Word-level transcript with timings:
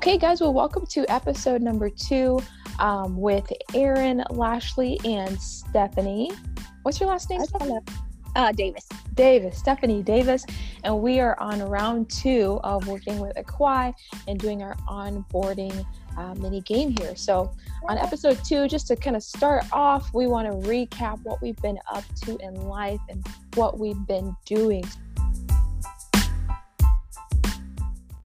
Okay, 0.00 0.16
guys, 0.16 0.40
well, 0.40 0.54
welcome 0.54 0.86
to 0.86 1.04
episode 1.12 1.60
number 1.60 1.90
two 1.90 2.40
um, 2.78 3.18
with 3.18 3.52
Erin, 3.74 4.24
Lashley, 4.30 4.98
and 5.04 5.38
Stephanie. 5.38 6.30
What's 6.84 6.98
your 6.98 7.10
last 7.10 7.28
name? 7.28 7.42
Uh, 8.34 8.50
Davis. 8.52 8.88
Davis, 9.12 9.58
Stephanie 9.58 10.02
Davis, 10.02 10.46
and 10.84 11.02
we 11.02 11.20
are 11.20 11.38
on 11.38 11.60
round 11.60 12.08
two 12.08 12.58
of 12.64 12.88
working 12.88 13.18
with 13.18 13.36
Acquai 13.36 13.92
and 14.26 14.40
doing 14.40 14.62
our 14.62 14.74
onboarding 14.88 15.84
uh, 16.16 16.34
mini 16.36 16.62
game 16.62 16.96
here. 16.98 17.14
So, 17.14 17.54
on 17.86 17.98
episode 17.98 18.42
two, 18.42 18.68
just 18.68 18.86
to 18.86 18.96
kind 18.96 19.16
of 19.16 19.22
start 19.22 19.64
off, 19.70 20.14
we 20.14 20.26
want 20.26 20.50
to 20.50 20.66
recap 20.66 21.20
what 21.24 21.42
we've 21.42 21.60
been 21.60 21.78
up 21.92 22.04
to 22.22 22.38
in 22.38 22.54
life 22.54 23.00
and 23.10 23.22
what 23.54 23.78
we've 23.78 24.06
been 24.06 24.34
doing. 24.46 24.82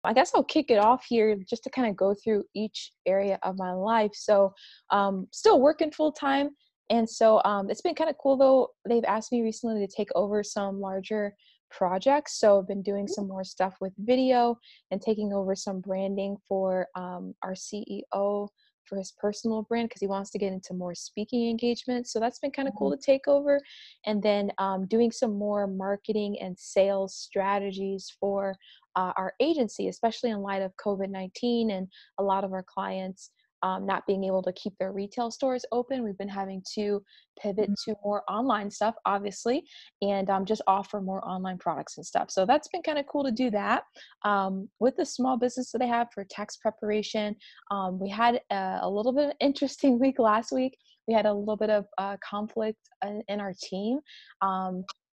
I 0.05 0.13
guess 0.13 0.31
I'll 0.33 0.43
kick 0.43 0.69
it 0.69 0.77
off 0.77 1.05
here 1.07 1.35
just 1.49 1.63
to 1.63 1.69
kind 1.69 1.89
of 1.89 1.95
go 1.95 2.15
through 2.23 2.43
each 2.55 2.91
area 3.05 3.39
of 3.43 3.57
my 3.57 3.73
life. 3.73 4.11
So, 4.13 4.53
um, 4.91 5.27
still 5.31 5.59
working 5.61 5.91
full 5.91 6.11
time. 6.11 6.51
And 6.89 7.09
so 7.09 7.41
um, 7.45 7.69
it's 7.69 7.81
been 7.81 7.95
kind 7.95 8.09
of 8.09 8.17
cool 8.21 8.37
though. 8.37 8.69
They've 8.87 9.03
asked 9.05 9.31
me 9.31 9.41
recently 9.41 9.85
to 9.85 9.91
take 9.91 10.09
over 10.15 10.43
some 10.43 10.79
larger 10.79 11.33
projects. 11.71 12.39
So 12.39 12.59
I've 12.59 12.67
been 12.67 12.83
doing 12.83 13.07
some 13.07 13.27
more 13.27 13.43
stuff 13.43 13.75
with 13.81 13.93
video 13.97 14.57
and 14.91 15.01
taking 15.01 15.33
over 15.33 15.55
some 15.55 15.81
branding 15.81 16.37
for 16.47 16.87
um, 16.95 17.33
our 17.43 17.53
CEO 17.53 18.49
for 18.85 18.97
his 18.97 19.13
personal 19.17 19.63
brand 19.63 19.89
because 19.89 20.01
he 20.01 20.07
wants 20.07 20.29
to 20.29 20.37
get 20.37 20.53
into 20.53 20.73
more 20.73 20.93
speaking 20.93 21.49
engagements. 21.49 22.13
So 22.13 22.19
that's 22.19 22.39
been 22.39 22.51
kind 22.51 22.67
of 22.67 22.75
cool 22.77 22.91
Mm-hmm. 22.91 22.99
to 22.99 23.05
take 23.05 23.27
over. 23.27 23.59
And 24.05 24.21
then 24.21 24.51
um, 24.59 24.85
doing 24.85 25.11
some 25.11 25.37
more 25.37 25.65
marketing 25.65 26.37
and 26.39 26.57
sales 26.57 27.15
strategies 27.15 28.15
for 28.19 28.55
uh, 28.95 29.13
our 29.17 29.33
agency, 29.39 29.87
especially 29.87 30.31
in 30.31 30.39
light 30.39 30.61
of 30.61 30.71
COVID 30.83 31.09
19 31.09 31.71
and 31.71 31.87
a 32.19 32.23
lot 32.23 32.43
of 32.43 32.53
our 32.53 32.63
clients. 32.67 33.31
Um, 33.63 33.85
not 33.87 34.05
being 34.05 34.23
able 34.25 34.43
to 34.43 34.53
keep 34.53 34.73
their 34.77 34.91
retail 34.91 35.31
stores 35.31 35.65
open, 35.71 36.03
we've 36.03 36.17
been 36.17 36.29
having 36.29 36.61
to 36.75 37.01
pivot 37.41 37.71
to 37.85 37.95
more 38.03 38.21
online 38.29 38.69
stuff, 38.69 38.93
obviously, 39.07 39.63
and 40.03 40.29
um, 40.29 40.45
just 40.45 40.61
offer 40.67 41.01
more 41.01 41.27
online 41.27 41.57
products 41.57 41.97
and 41.97 42.05
stuff. 42.05 42.29
So 42.29 42.45
that's 42.45 42.67
been 42.67 42.83
kind 42.83 42.99
of 42.99 43.07
cool 43.07 43.23
to 43.23 43.31
do 43.31 43.49
that. 43.51 43.83
Um, 44.23 44.69
with 44.79 44.97
the 44.97 45.05
small 45.05 45.37
business 45.37 45.71
that 45.71 45.81
I 45.81 45.85
have 45.85 46.09
for 46.13 46.25
tax 46.29 46.57
preparation, 46.57 47.35
um, 47.71 47.97
we 47.97 48.07
had 48.09 48.39
a, 48.51 48.79
a 48.81 48.89
little 48.89 49.13
bit 49.13 49.23
of 49.23 49.29
an 49.31 49.37
interesting 49.39 49.99
week 49.99 50.19
last 50.19 50.51
week. 50.51 50.77
We 51.07 51.15
had 51.15 51.25
a 51.25 51.33
little 51.33 51.57
bit 51.57 51.71
of 51.71 51.85
uh, 51.97 52.17
conflict 52.27 52.79
in, 53.03 53.23
in 53.29 53.39
our 53.39 53.53
team. 53.63 53.99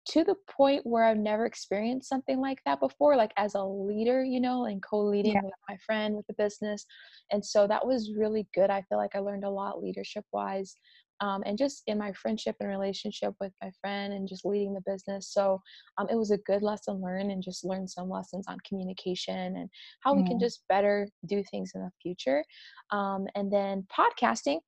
To 0.07 0.23
the 0.23 0.35
point 0.49 0.85
where 0.85 1.03
I've 1.03 1.17
never 1.17 1.45
experienced 1.45 2.09
something 2.09 2.39
like 2.39 2.59
that 2.65 2.79
before, 2.79 3.15
like 3.15 3.33
as 3.37 3.53
a 3.53 3.63
leader, 3.63 4.23
you 4.23 4.39
know, 4.41 4.65
and 4.65 4.81
co 4.81 4.99
leading 4.99 5.33
Yeah. 5.33 5.41
with 5.41 5.53
my 5.69 5.77
friend 5.85 6.15
with 6.15 6.25
the 6.27 6.33
business. 6.33 6.85
And 7.31 7.45
so 7.45 7.67
that 7.67 7.85
was 7.85 8.11
really 8.17 8.47
good. 8.53 8.71
I 8.71 8.81
feel 8.81 8.97
like 8.97 9.15
I 9.15 9.19
learned 9.19 9.43
a 9.43 9.49
lot 9.51 9.81
leadership 9.81 10.25
wise. 10.31 10.75
Um, 11.19 11.43
and 11.45 11.55
just 11.55 11.83
in 11.85 11.99
my 11.99 12.13
friendship 12.13 12.55
and 12.59 12.67
relationship 12.67 13.35
with 13.39 13.53
my 13.61 13.69
friend 13.79 14.11
and 14.11 14.27
just 14.27 14.43
leading 14.43 14.73
the 14.73 14.81
business. 14.83 15.31
So 15.31 15.61
um, 15.99 16.07
it 16.09 16.15
was 16.15 16.31
a 16.31 16.39
good 16.39 16.63
lesson 16.63 16.99
learned 16.99 17.31
and 17.31 17.43
just 17.43 17.63
learned 17.63 17.91
some 17.91 18.09
lessons 18.09 18.47
on 18.47 18.57
communication 18.67 19.55
and 19.55 19.69
how 19.99 20.15
we 20.15 20.23
can 20.23 20.39
Mm. 20.39 20.39
just 20.39 20.63
better 20.67 21.07
do 21.27 21.43
things 21.43 21.73
in 21.75 21.81
the 21.81 21.91
future. 22.01 22.43
Um, 22.89 23.27
and 23.35 23.53
then 23.53 23.85
podcasting, 23.95 24.61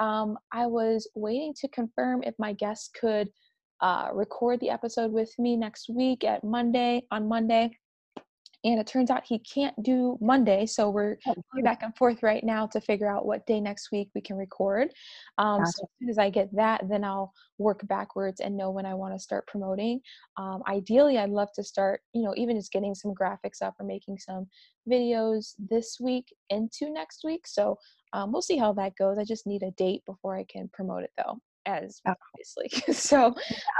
um, 0.00 0.36
I 0.52 0.66
was 0.66 1.08
waiting 1.14 1.54
to 1.60 1.68
confirm 1.68 2.22
if 2.24 2.34
my 2.38 2.54
guest 2.54 2.96
could 3.00 3.28
uh, 3.80 4.08
record 4.12 4.60
the 4.60 4.70
episode 4.70 5.12
with 5.12 5.32
me 5.38 5.56
next 5.56 5.88
week 5.88 6.24
at 6.24 6.44
Monday 6.44 7.06
on 7.10 7.28
Monday. 7.28 7.70
And 8.62 8.78
it 8.78 8.86
turns 8.86 9.08
out 9.08 9.22
he 9.24 9.38
can't 9.38 9.74
do 9.82 10.18
Monday, 10.20 10.66
so 10.66 10.90
we're 10.90 11.16
going 11.24 11.64
back 11.64 11.82
and 11.82 11.96
forth 11.96 12.22
right 12.22 12.44
now 12.44 12.66
to 12.66 12.78
figure 12.78 13.08
out 13.08 13.24
what 13.24 13.46
day 13.46 13.58
next 13.58 13.90
week 13.90 14.10
we 14.14 14.20
can 14.20 14.36
record. 14.36 14.92
Um, 15.38 15.64
So 15.64 15.84
as 15.84 15.88
soon 15.98 16.10
as 16.10 16.18
I 16.18 16.28
get 16.28 16.54
that, 16.54 16.86
then 16.86 17.02
I'll 17.02 17.32
work 17.56 17.80
backwards 17.88 18.40
and 18.40 18.58
know 18.58 18.70
when 18.70 18.84
I 18.84 18.92
want 18.92 19.14
to 19.14 19.18
start 19.18 19.46
promoting. 19.46 20.02
Um, 20.36 20.62
ideally, 20.68 21.16
I'd 21.16 21.30
love 21.30 21.48
to 21.54 21.64
start, 21.64 22.02
you 22.12 22.22
know, 22.22 22.34
even 22.36 22.54
just 22.54 22.70
getting 22.70 22.94
some 22.94 23.14
graphics 23.14 23.62
up 23.62 23.76
or 23.80 23.86
making 23.86 24.18
some 24.18 24.46
videos 24.86 25.54
this 25.58 25.96
week 25.98 26.26
into 26.50 26.90
next 26.90 27.24
week. 27.24 27.46
So 27.46 27.78
um, 28.12 28.30
we'll 28.30 28.42
see 28.42 28.58
how 28.58 28.74
that 28.74 28.94
goes. 28.96 29.16
I 29.16 29.24
just 29.24 29.46
need 29.46 29.62
a 29.62 29.70
date 29.70 30.04
before 30.04 30.36
I 30.36 30.44
can 30.44 30.68
promote 30.70 31.04
it, 31.04 31.12
though, 31.16 31.38
as 31.66 32.00
obviously. 32.06 32.92
so 32.92 33.34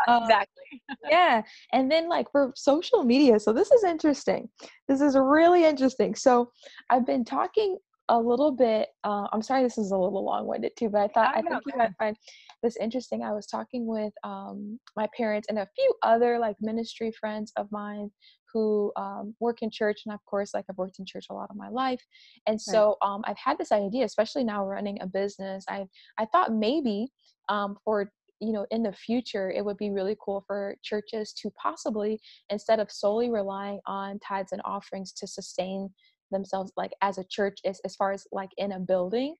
um, 0.08 0.22
exactly. 0.22 0.82
yeah 1.10 1.42
and 1.72 1.90
then 1.90 2.08
like 2.08 2.30
for 2.30 2.52
social 2.54 3.04
media 3.04 3.38
so 3.38 3.52
this 3.52 3.70
is 3.70 3.84
interesting 3.84 4.48
this 4.88 5.00
is 5.00 5.16
really 5.16 5.64
interesting 5.64 6.14
so 6.14 6.50
i've 6.90 7.06
been 7.06 7.24
talking 7.24 7.76
a 8.08 8.18
little 8.18 8.50
bit 8.50 8.88
uh, 9.04 9.26
i'm 9.32 9.42
sorry 9.42 9.62
this 9.62 9.78
is 9.78 9.92
a 9.92 9.96
little 9.96 10.24
long-winded 10.24 10.72
too 10.76 10.88
but 10.88 11.00
i 11.00 11.08
thought 11.08 11.32
Oh, 11.34 11.38
i 11.38 11.42
think 11.42 11.62
you 11.66 11.78
might 11.78 11.94
find 11.98 12.16
this 12.62 12.76
interesting 12.76 13.22
i 13.22 13.32
was 13.32 13.46
talking 13.46 13.86
with 13.86 14.12
um, 14.24 14.78
my 14.96 15.06
parents 15.16 15.46
and 15.48 15.58
a 15.58 15.68
few 15.76 15.94
other 16.02 16.38
like 16.38 16.56
ministry 16.60 17.12
friends 17.18 17.52
of 17.56 17.70
mine 17.70 18.10
who 18.52 18.92
um, 18.96 19.34
work 19.40 19.62
in 19.62 19.70
church 19.70 20.02
and 20.06 20.14
of 20.14 20.24
course 20.24 20.54
like 20.54 20.64
i've 20.70 20.78
worked 20.78 20.98
in 20.98 21.04
church 21.06 21.26
a 21.30 21.34
lot 21.34 21.50
of 21.50 21.56
my 21.56 21.68
life 21.68 22.02
and 22.46 22.60
so 22.60 22.96
um, 23.02 23.22
i've 23.26 23.38
had 23.38 23.58
this 23.58 23.72
idea 23.72 24.04
especially 24.04 24.44
now 24.44 24.64
running 24.66 25.00
a 25.00 25.06
business 25.06 25.64
i 25.68 25.84
i 26.18 26.24
thought 26.26 26.52
maybe 26.52 27.08
um, 27.48 27.76
for 27.84 28.12
you 28.40 28.52
know 28.52 28.66
in 28.70 28.82
the 28.82 28.92
future 28.92 29.50
it 29.50 29.64
would 29.64 29.76
be 29.76 29.90
really 29.90 30.16
cool 30.24 30.42
for 30.46 30.76
churches 30.82 31.32
to 31.32 31.50
possibly 31.62 32.18
instead 32.48 32.80
of 32.80 32.90
solely 32.90 33.30
relying 33.30 33.80
on 33.86 34.18
tithes 34.20 34.52
and 34.52 34.62
offerings 34.64 35.12
to 35.12 35.26
sustain 35.26 35.88
themselves 36.30 36.72
like 36.76 36.92
as 37.02 37.18
a 37.18 37.24
church 37.24 37.58
as, 37.64 37.80
as 37.84 37.96
far 37.96 38.12
as 38.12 38.26
like 38.32 38.50
in 38.56 38.72
a 38.72 38.80
building 38.80 39.34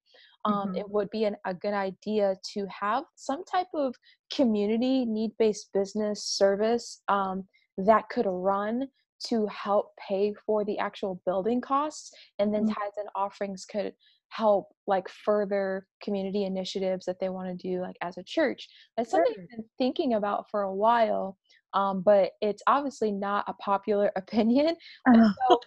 um, 0.44 0.70
Mhm. 0.70 0.78
it 0.78 0.90
would 0.90 1.10
be 1.10 1.24
an, 1.24 1.36
a 1.44 1.54
good 1.54 1.74
idea 1.74 2.36
to 2.54 2.66
have 2.66 3.04
some 3.14 3.44
type 3.44 3.68
of 3.74 3.94
community 4.32 5.04
need-based 5.04 5.70
business 5.72 6.24
service 6.24 7.02
um, 7.08 7.46
that 7.78 8.08
could 8.08 8.26
run 8.28 8.88
to 9.26 9.46
help 9.46 9.92
pay 9.96 10.32
for 10.46 10.64
the 10.64 10.78
actual 10.78 11.20
building 11.26 11.60
costs 11.60 12.10
and 12.38 12.54
then 12.54 12.64
Mhm. 12.64 12.68
tithes 12.68 12.96
and 12.96 13.08
offerings 13.14 13.66
could 13.66 13.94
help 14.28 14.68
like 14.86 15.08
further 15.08 15.86
community 16.02 16.44
initiatives 16.44 17.04
that 17.04 17.18
they 17.20 17.28
want 17.28 17.48
to 17.48 17.68
do 17.68 17.80
like 17.82 17.96
as 18.00 18.16
a 18.16 18.22
church 18.22 18.68
that's 18.96 19.10
something 19.10 19.32
Sure. 19.34 19.42
i've 19.42 19.56
been 19.58 19.64
thinking 19.76 20.14
about 20.14 20.48
for 20.50 20.62
a 20.62 20.74
while 20.74 21.36
um, 21.74 22.00
but 22.02 22.32
it's 22.40 22.62
obviously 22.66 23.12
not 23.12 23.44
a 23.48 23.54
popular 23.54 24.10
opinion 24.16 24.76
Uh, 25.06 25.28
so 25.48 25.60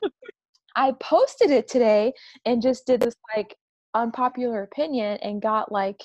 i 0.76 0.92
posted 1.00 1.52
it 1.52 1.68
today 1.68 2.12
and 2.46 2.62
just 2.62 2.88
did 2.88 3.02
this 3.02 3.16
like 3.36 3.56
unpopular 3.94 4.64
opinion 4.64 5.18
and 5.22 5.42
got 5.42 5.72
like 5.72 6.02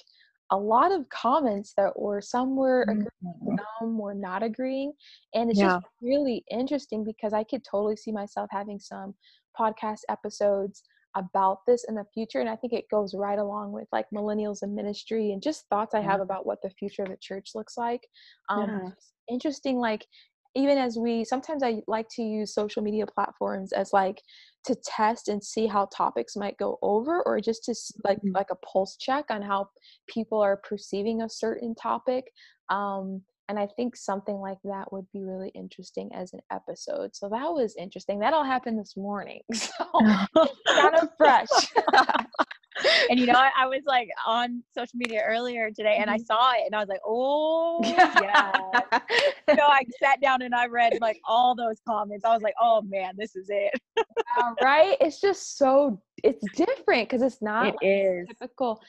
a 0.50 0.56
lot 0.56 0.92
of 0.92 1.08
comments 1.10 1.74
that 1.76 1.98
were 1.98 2.20
some 2.20 2.56
were 2.56 2.82
agreeing 2.88 3.08
mhm. 3.44 3.58
some 3.80 3.98
were 3.98 4.14
not 4.14 4.42
agreeing 4.42 4.92
and 5.34 5.50
it's 5.50 5.58
Yeah. 5.58 5.76
just 5.76 5.86
really 6.02 6.44
interesting 6.50 7.04
because 7.04 7.32
i 7.32 7.44
could 7.44 7.62
totally 7.64 7.96
see 7.96 8.12
myself 8.12 8.48
having 8.50 8.78
some 8.78 9.14
podcast 9.58 10.00
episodes 10.08 10.82
about 11.16 11.58
this 11.66 11.84
in 11.88 11.94
the 11.94 12.04
future 12.14 12.40
and 12.40 12.48
i 12.48 12.56
think 12.56 12.72
it 12.72 12.84
goes 12.90 13.14
right 13.14 13.38
along 13.38 13.72
with 13.72 13.88
like 13.92 14.06
millennials 14.14 14.62
and 14.62 14.74
ministry 14.74 15.32
and 15.32 15.42
just 15.42 15.66
thoughts 15.68 15.94
i 15.94 16.00
have 16.00 16.20
about 16.20 16.46
what 16.46 16.58
the 16.62 16.70
future 16.70 17.02
of 17.02 17.08
the 17.08 17.16
church 17.20 17.50
looks 17.54 17.76
like 17.76 18.02
um 18.48 18.68
Yeah. 18.70 18.90
interesting 19.28 19.78
like 19.78 20.06
even 20.54 20.78
as 20.78 20.96
we 20.98 21.24
sometimes 21.24 21.62
i 21.62 21.80
like 21.86 22.06
to 22.10 22.22
use 22.22 22.54
social 22.54 22.82
media 22.82 23.06
platforms 23.06 23.72
as 23.72 23.92
like 23.92 24.20
to 24.68 24.76
test 24.84 25.28
and 25.28 25.42
see 25.42 25.66
how 25.66 25.86
topics 25.86 26.36
might 26.36 26.56
go 26.58 26.78
over 26.82 27.22
or 27.26 27.40
just 27.40 27.64
to 27.64 27.74
like 28.04 28.18
Mhm. 28.22 28.34
like 28.34 28.50
a 28.50 28.56
pulse 28.56 28.96
check 28.96 29.24
on 29.30 29.42
how 29.42 29.68
people 30.06 30.40
are 30.40 30.58
perceiving 30.58 31.22
a 31.22 31.28
certain 31.28 31.74
topic 31.74 32.24
um 32.70 33.22
and 33.48 33.58
i 33.58 33.66
think 33.76 33.96
something 33.96 34.36
like 34.36 34.58
that 34.64 34.92
would 34.92 35.06
be 35.12 35.24
really 35.24 35.50
interesting 35.54 36.10
as 36.14 36.32
an 36.34 36.40
episode. 36.52 37.16
So 37.16 37.28
that 37.30 37.50
was 37.58 37.74
interesting. 37.78 38.18
That 38.20 38.34
all 38.34 38.44
happened 38.44 38.78
this 38.78 38.94
morning 38.96 39.40
so 39.54 39.72
kind 40.76 40.94
of 41.02 41.08
fresh 41.16 41.48
and 43.10 43.18
you 43.18 43.26
know, 43.26 43.34
I, 43.34 43.50
I 43.58 43.66
was 43.66 43.82
like 43.86 44.08
on 44.26 44.62
social 44.76 44.96
media 44.96 45.22
earlier 45.26 45.70
today 45.70 45.96
and 46.00 46.10
I 46.10 46.16
Mhm. 46.16 46.26
saw 46.26 46.52
it 46.52 46.62
and 46.66 46.74
I 46.74 46.78
was 46.80 46.88
like, 46.88 47.00
oh, 47.04 47.80
yeah. 48.20 48.80
so 49.54 49.62
I 49.62 49.82
sat 50.02 50.20
down 50.20 50.42
and 50.42 50.54
I 50.54 50.66
read 50.66 50.94
like 51.00 51.18
all 51.26 51.54
those 51.54 51.80
comments. 51.86 52.24
I 52.24 52.32
was 52.32 52.42
like, 52.42 52.54
oh 52.60 52.82
man, 52.82 53.14
this 53.16 53.36
is 53.36 53.48
it. 53.50 53.72
Yeah, 54.36 54.54
right 54.62 54.96
it's 55.00 55.20
just 55.20 55.56
so 55.58 56.00
it's 56.22 56.46
different 56.48 57.08
because 57.08 57.22
it's 57.22 57.40
not 57.42 57.74
It 57.82 57.86
is. 57.86 58.28
typical 58.28 58.80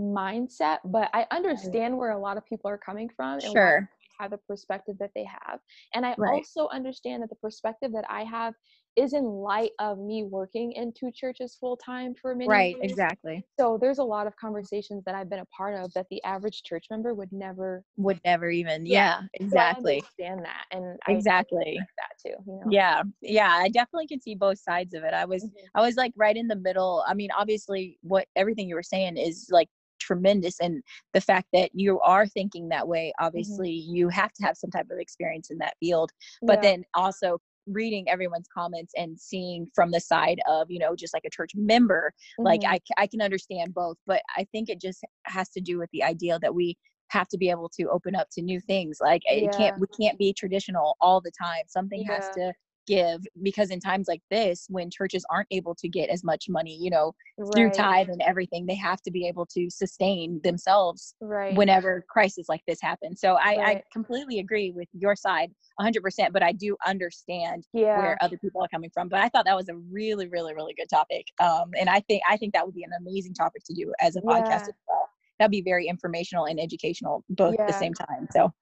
mindset, 0.00 0.78
but 0.84 1.08
I 1.14 1.26
understand 1.30 1.96
where 1.96 2.10
a 2.10 2.18
lot 2.18 2.36
of 2.36 2.44
people 2.46 2.70
are 2.70 2.78
coming 2.78 3.08
from 3.16 3.38
and 3.38 3.52
Sure. 3.52 3.88
have 4.18 4.30
the 4.30 4.38
perspective 4.48 4.96
that 5.00 5.10
they 5.14 5.24
have. 5.24 5.60
And 5.94 6.04
I 6.04 6.14
Right. 6.18 6.32
also 6.32 6.68
understand 6.68 7.22
that 7.22 7.30
the 7.30 7.36
perspective 7.36 7.92
that 7.92 8.04
I 8.08 8.24
have 8.24 8.54
is 8.96 9.12
in 9.12 9.24
light 9.24 9.72
of 9.78 9.98
me 9.98 10.24
working 10.24 10.72
in 10.72 10.92
two 10.92 11.10
churches 11.10 11.56
full 11.58 11.76
time 11.76 12.14
for 12.14 12.34
many 12.34 12.48
years. 12.48 12.54
right 12.56 12.76
years. 12.76 12.90
exactly 12.90 13.44
So 13.58 13.78
there's 13.80 13.98
a 13.98 14.04
lot 14.04 14.26
of 14.26 14.34
conversations 14.36 15.04
that 15.04 15.14
I've 15.14 15.30
been 15.30 15.38
a 15.40 15.46
part 15.46 15.74
of 15.74 15.92
that 15.94 16.06
the 16.10 16.22
average 16.24 16.62
church 16.64 16.86
member 16.90 17.14
would 17.14 17.32
never 17.32 17.84
would 17.96 18.20
never 18.24 18.50
even 18.50 18.84
Yeah. 18.86 19.20
yeah, 19.20 19.20
so 19.20 19.26
exactly 19.34 19.94
understand 19.96 20.44
that, 20.44 20.64
and 20.72 20.98
exactly 21.08 21.78
that 21.78 22.18
too. 22.20 22.34
You 22.46 22.60
know? 22.60 22.70
yeah 22.70 23.02
yeah 23.20 23.50
i 23.52 23.68
definitely 23.68 24.06
can 24.06 24.20
see 24.20 24.34
both 24.34 24.58
sides 24.58 24.94
of 24.94 25.04
it 25.04 25.14
i 25.14 25.24
was 25.24 25.44
Mhm. 25.44 25.50
i 25.74 25.80
was 25.80 25.96
like 25.96 26.12
right 26.16 26.36
in 26.36 26.48
the 26.48 26.56
middle 26.56 27.04
i 27.06 27.14
mean 27.14 27.30
obviously 27.36 27.98
what 28.02 28.26
everything 28.36 28.68
you 28.68 28.74
were 28.74 28.82
saying 28.82 29.16
is 29.16 29.48
like 29.50 29.68
tremendous 30.00 30.60
and 30.60 30.82
the 31.12 31.20
fact 31.20 31.46
that 31.52 31.70
you 31.74 32.00
are 32.00 32.26
thinking 32.26 32.68
that 32.68 32.86
way 32.88 33.12
Mm-hmm. 33.18 33.26
obviously 33.26 33.70
you 33.70 34.08
have 34.08 34.32
to 34.32 34.42
have 34.44 34.56
some 34.56 34.70
type 34.70 34.86
of 34.90 34.98
experience 34.98 35.50
in 35.50 35.58
that 35.58 35.74
field 35.80 36.10
but 36.46 36.60
Yeah. 36.62 36.62
then 36.62 36.84
also 36.94 37.38
reading 37.66 38.08
everyone's 38.08 38.48
comments 38.52 38.92
and 38.96 39.18
seeing 39.18 39.66
from 39.74 39.90
the 39.90 40.00
side 40.00 40.40
of 40.48 40.70
you 40.70 40.78
know 40.78 40.94
just 40.94 41.14
like 41.14 41.24
a 41.26 41.30
church 41.30 41.52
member 41.54 42.12
like 42.38 42.60
mm-hmm. 42.60 42.74
I, 42.74 43.02
I, 43.02 43.06
can 43.06 43.22
understand 43.22 43.74
both 43.74 43.96
but 44.06 44.22
i 44.36 44.46
think 44.52 44.68
it 44.68 44.80
just 44.80 45.00
has 45.24 45.48
to 45.50 45.60
do 45.60 45.78
with 45.78 45.88
the 45.92 46.02
idea 46.02 46.38
that 46.40 46.54
we 46.54 46.76
have 47.08 47.28
to 47.28 47.38
be 47.38 47.48
able 47.48 47.70
to 47.70 47.84
open 47.84 48.14
up 48.14 48.28
to 48.32 48.42
new 48.42 48.60
things 48.60 48.98
like 49.00 49.22
it 49.26 49.52
can't 49.52 49.78
we 49.78 49.86
can't 49.98 50.18
be 50.18 50.32
traditional 50.32 50.96
all 51.00 51.20
the 51.20 51.32
time 51.40 51.62
something 51.68 52.04
has 52.04 52.28
to 52.30 52.52
give 52.86 53.20
because 53.42 53.70
in 53.70 53.80
times 53.80 54.06
like 54.08 54.22
this 54.30 54.66
when 54.68 54.90
churches 54.90 55.24
aren't 55.30 55.48
able 55.50 55.74
to 55.74 55.88
get 55.88 56.08
as 56.10 56.24
much 56.24 56.46
money 56.48 56.76
you 56.80 56.90
know 56.90 57.12
through 57.54 57.70
tithe 57.70 58.08
and 58.08 58.22
everything 58.22 58.66
they 58.66 58.74
have 58.74 59.00
to 59.02 59.10
be 59.10 59.26
able 59.26 59.46
to 59.46 59.68
sustain 59.70 60.40
themselves 60.44 61.14
right, 61.20 61.54
whenever 61.56 62.04
crisis 62.08 62.46
like 62.48 62.62
this 62.66 62.80
happens. 62.80 63.20
So 63.20 63.34
i, 63.34 63.58
I 63.64 63.82
completely 63.92 64.38
agree 64.38 64.70
with 64.70 64.88
your 64.92 65.16
side 65.16 65.50
100% 65.80 66.32
but 66.32 66.42
i 66.42 66.52
do 66.52 66.76
understand 66.86 67.64
yeah, 67.72 67.96
where 67.96 68.16
other 68.20 68.36
people 68.38 68.62
are 68.62 68.68
coming 68.68 68.90
from 68.92 69.08
but 69.08 69.20
i 69.20 69.28
thought 69.28 69.44
that 69.44 69.56
was 69.56 69.68
a 69.68 69.74
really 69.90 70.28
really 70.28 70.54
really 70.54 70.74
good 70.74 70.88
topic 70.88 71.26
um 71.40 71.70
and 71.78 71.88
i 71.88 72.00
think 72.00 72.22
i 72.28 72.36
think 72.36 72.52
that 72.52 72.64
would 72.64 72.74
be 72.74 72.84
an 72.84 72.90
amazing 73.00 73.34
topic 73.34 73.62
to 73.64 73.74
do 73.74 73.92
as 74.00 74.16
a 74.16 74.20
podcast 74.22 74.48
Yeah. 74.48 74.54
as 74.68 74.74
well. 74.88 75.08
That'd 75.38 75.50
be 75.50 75.62
very 75.62 75.88
informational 75.88 76.44
and 76.46 76.60
educational 76.60 77.24
both 77.30 77.54
at 77.58 77.66
the 77.66 77.72
same 77.72 77.92
time 77.94 78.28
so 78.32 78.52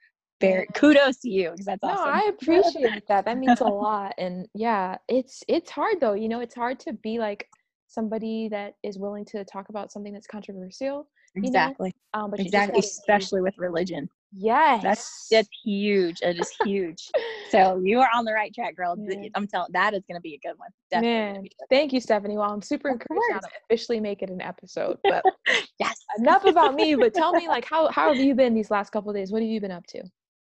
very 0.42 0.66
kudos 0.74 1.18
to 1.18 1.30
you 1.30 1.50
because 1.52 1.66
that's 1.66 1.82
No, 1.82 2.02
I 2.04 2.28
appreciate 2.28 3.06
that. 3.08 3.24
That 3.24 3.38
means 3.38 3.60
a 3.60 3.64
lot. 3.64 4.14
And 4.18 4.46
yeah, 4.54 4.98
it's 5.08 5.42
it's 5.48 5.70
hard 5.70 6.00
though. 6.00 6.12
You 6.14 6.28
know, 6.28 6.40
it's 6.40 6.54
hard 6.54 6.78
to 6.80 6.92
be 6.92 7.18
like 7.18 7.48
somebody 7.88 8.48
that 8.50 8.74
is 8.82 8.98
willing 8.98 9.24
to 9.26 9.44
talk 9.44 9.68
about 9.68 9.92
something 9.92 10.12
that's 10.12 10.26
controversial. 10.26 11.08
know, 11.34 11.46
exactly 11.48 11.94
Um, 12.14 12.30
but 12.30 12.40
exactly 12.40 12.80
especially 12.80 13.40
with 13.42 13.54
religion 13.58 14.08
yes, 14.34 14.82
that's 14.82 15.28
that's 15.30 15.48
huge 15.64 16.18
it 16.22 16.38
is 16.40 16.50
huge 16.64 17.10
so 17.50 17.78
you 17.84 18.00
are 18.00 18.08
on 18.14 18.24
the 18.24 18.32
right 18.32 18.52
track 18.54 18.74
girl 18.76 18.96
Yeah. 18.98 19.28
i'm 19.34 19.46
telling 19.46 19.70
that 19.72 19.92
is 19.92 20.02
going 20.08 20.16
to 20.16 20.20
be 20.22 20.34
a 20.34 20.38
good 20.48 20.58
one 20.58 20.70
Definitely 20.90 21.18
Man, 21.18 21.42
good. 21.42 21.66
thank 21.70 21.92
you, 21.92 22.00
Stephanie. 22.00 22.36
Well, 22.36 22.50
I'm 22.50 22.60
super 22.62 22.88
Of 22.88 22.94
encouraged 22.94 23.24
now 23.30 23.38
course. 23.40 23.44
to 23.44 23.50
officially 23.64 24.00
make 24.00 24.22
it 24.22 24.28
an 24.30 24.42
episode. 24.42 24.98
But 25.04 25.24
yes 25.78 25.96
enough 26.18 26.44
about 26.44 26.74
me. 26.74 26.94
But 26.94 27.14
tell 27.14 27.32
me, 27.32 27.48
like, 27.56 27.64
how 27.64 27.90
how 27.90 28.08
have 28.12 28.20
you 28.22 28.34
been 28.34 28.52
these 28.54 28.70
last 28.70 28.90
couple 28.90 29.08
of 29.10 29.16
days? 29.16 29.32
What 29.32 29.40
have 29.42 29.50
you 29.50 29.60
been 29.60 29.70
up 29.70 29.86
to? 29.88 30.02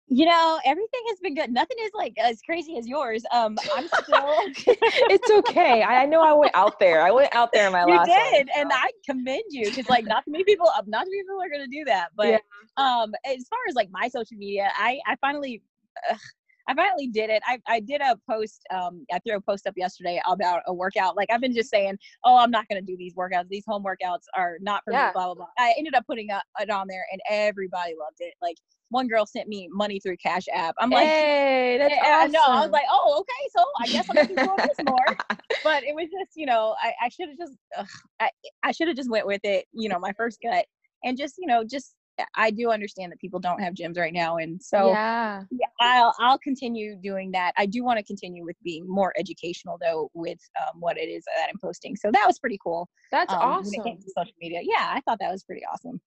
You 0.07 0.25
know 0.25 0.59
everything 0.65 1.01
has 1.09 1.19
been 1.19 1.33
good 1.33 1.51
nothing 1.51 1.77
is 1.81 1.91
like 1.95 2.13
as 2.19 2.39
crazy 2.41 2.77
as 2.77 2.87
yours 2.87 3.23
um 3.31 3.57
i'm 3.75 3.87
still 3.87 4.43
it's 5.09 5.29
okay. 5.29 5.81
I, 5.83 6.03
I 6.03 6.05
know 6.05 6.21
I 6.21 6.33
went 6.33 6.51
out 6.55 6.79
there. 6.79 7.01
I 7.01 7.11
went 7.11 7.33
out 7.35 7.51
there 7.53 7.67
in 7.67 7.73
my 7.73 7.83
you 7.85 7.97
last. 7.97 8.09
one, 8.09 8.33
did 8.33 8.49
and 8.55 8.71
i 8.73 8.91
commend 9.07 9.43
you 9.49 9.69
because 9.71 9.87
like 9.89 10.05
not 10.05 10.23
too 10.25 10.31
many 10.31 10.43
people 10.43 10.67
uh, 10.67 10.81
not 10.87 11.05
too 11.05 11.11
many 11.11 11.23
people 11.23 11.41
are 11.41 11.49
going 11.49 11.69
to 11.69 11.77
do 11.77 11.83
that 11.85 12.09
but 12.15 12.27
Yeah. 12.27 12.37
um 12.77 13.13
as 13.25 13.47
far 13.47 13.59
as 13.67 13.75
like 13.75 13.89
my 13.91 14.07
social 14.07 14.37
media 14.37 14.69
i 14.77 14.99
i 15.07 15.15
finally 15.21 15.61
ugh, 16.09 16.17
I 16.67 16.73
finally 16.73 17.07
did 17.07 17.29
it. 17.29 17.41
I, 17.45 17.59
I 17.67 17.79
did 17.79 18.01
a 18.01 18.17
post. 18.29 18.61
Um, 18.73 19.05
I 19.13 19.19
threw 19.19 19.35
a 19.37 19.41
post 19.41 19.67
up 19.67 19.73
yesterday 19.77 20.21
about 20.27 20.61
a 20.67 20.73
workout. 20.73 21.15
Like 21.15 21.29
I've 21.31 21.41
been 21.41 21.53
just 21.53 21.69
saying, 21.69 21.97
oh, 22.23 22.37
I'm 22.37 22.51
not 22.51 22.67
gonna 22.67 22.81
do 22.81 22.97
these 22.97 23.13
workouts. 23.13 23.47
These 23.49 23.65
home 23.67 23.83
workouts 23.83 24.23
are 24.35 24.57
not 24.61 24.83
for 24.83 24.93
Yeah. 24.93 25.07
me. 25.07 25.11
Blah 25.13 25.25
blah 25.25 25.35
blah. 25.35 25.45
I 25.57 25.73
ended 25.77 25.93
up 25.95 26.05
putting 26.07 26.29
it 26.29 26.69
on 26.69 26.87
there, 26.87 27.05
and 27.11 27.21
everybody 27.29 27.93
loved 27.99 28.17
it. 28.19 28.33
Like 28.41 28.57
one 28.89 29.07
girl 29.07 29.25
sent 29.25 29.47
me 29.47 29.69
money 29.71 29.99
through 29.99 30.17
Cash 30.17 30.45
App. 30.53 30.75
I'm 30.79 30.89
like, 30.89 31.07
hey, 31.07 31.77
that's 31.77 31.93
yeah, 31.95 32.17
awesome. 32.19 32.31
no, 32.31 32.41
I 32.41 32.61
was 32.61 32.71
like, 32.71 32.85
oh, 32.89 33.17
okay, 33.19 33.49
so 33.55 33.63
I 33.79 33.87
guess 33.87 34.05
I'm 34.09 34.15
gonna 34.15 34.29
do 34.29 34.63
this 34.67 34.77
more. 34.85 35.17
But 35.63 35.83
it 35.83 35.95
was 35.95 36.05
just, 36.05 36.31
you 36.35 36.45
know, 36.45 36.75
I, 36.79 36.93
I 37.05 37.09
should 37.09 37.29
have 37.29 37.37
just, 37.39 37.53
ugh, 37.75 37.87
I, 38.19 38.29
I 38.61 38.71
should 38.71 38.87
have 38.87 38.95
just 38.95 39.09
went 39.09 39.25
with 39.25 39.41
it. 39.43 39.65
You 39.73 39.89
know, 39.89 39.97
my 39.97 40.13
first 40.15 40.37
gut, 40.43 40.63
and 41.03 41.17
just, 41.17 41.35
you 41.39 41.47
know, 41.47 41.63
just 41.63 41.95
I 42.35 42.51
do 42.51 42.71
understand 42.71 43.11
that 43.11 43.19
people 43.19 43.39
don't 43.39 43.59
have 43.59 43.73
gyms 43.73 43.97
right 43.97 44.13
now, 44.13 44.37
and 44.37 44.61
so 44.61 44.89
yeah, 44.91 45.43
yeah, 45.51 45.67
I'll 45.79 46.13
I'll 46.19 46.39
continue 46.39 46.95
doing 46.95 47.31
that. 47.31 47.53
I 47.57 47.65
do 47.65 47.83
want 47.83 47.97
to 47.99 48.03
continue 48.03 48.43
with 48.43 48.55
being 48.63 48.85
more 48.87 49.13
educational 49.17 49.77
though 49.81 50.09
with 50.13 50.39
um, 50.61 50.79
what 50.79 50.97
it 50.97 51.07
is 51.09 51.23
that 51.25 51.49
I'm 51.49 51.59
posting. 51.59 51.95
So 51.95 52.11
that 52.11 52.23
was 52.25 52.39
pretty 52.39 52.59
cool. 52.63 52.89
that's 53.11 53.33
um, 53.33 53.39
awesome. 53.41 53.65
When 53.65 53.73
it 53.73 53.83
came 53.83 54.01
to 54.01 54.11
social 54.17 54.33
media, 54.39 54.61
yeah, 54.63 54.91
I 54.93 55.01
thought 55.01 55.19
that 55.19 55.31
was 55.31 55.43
pretty 55.43 55.63
awesome. 55.71 55.99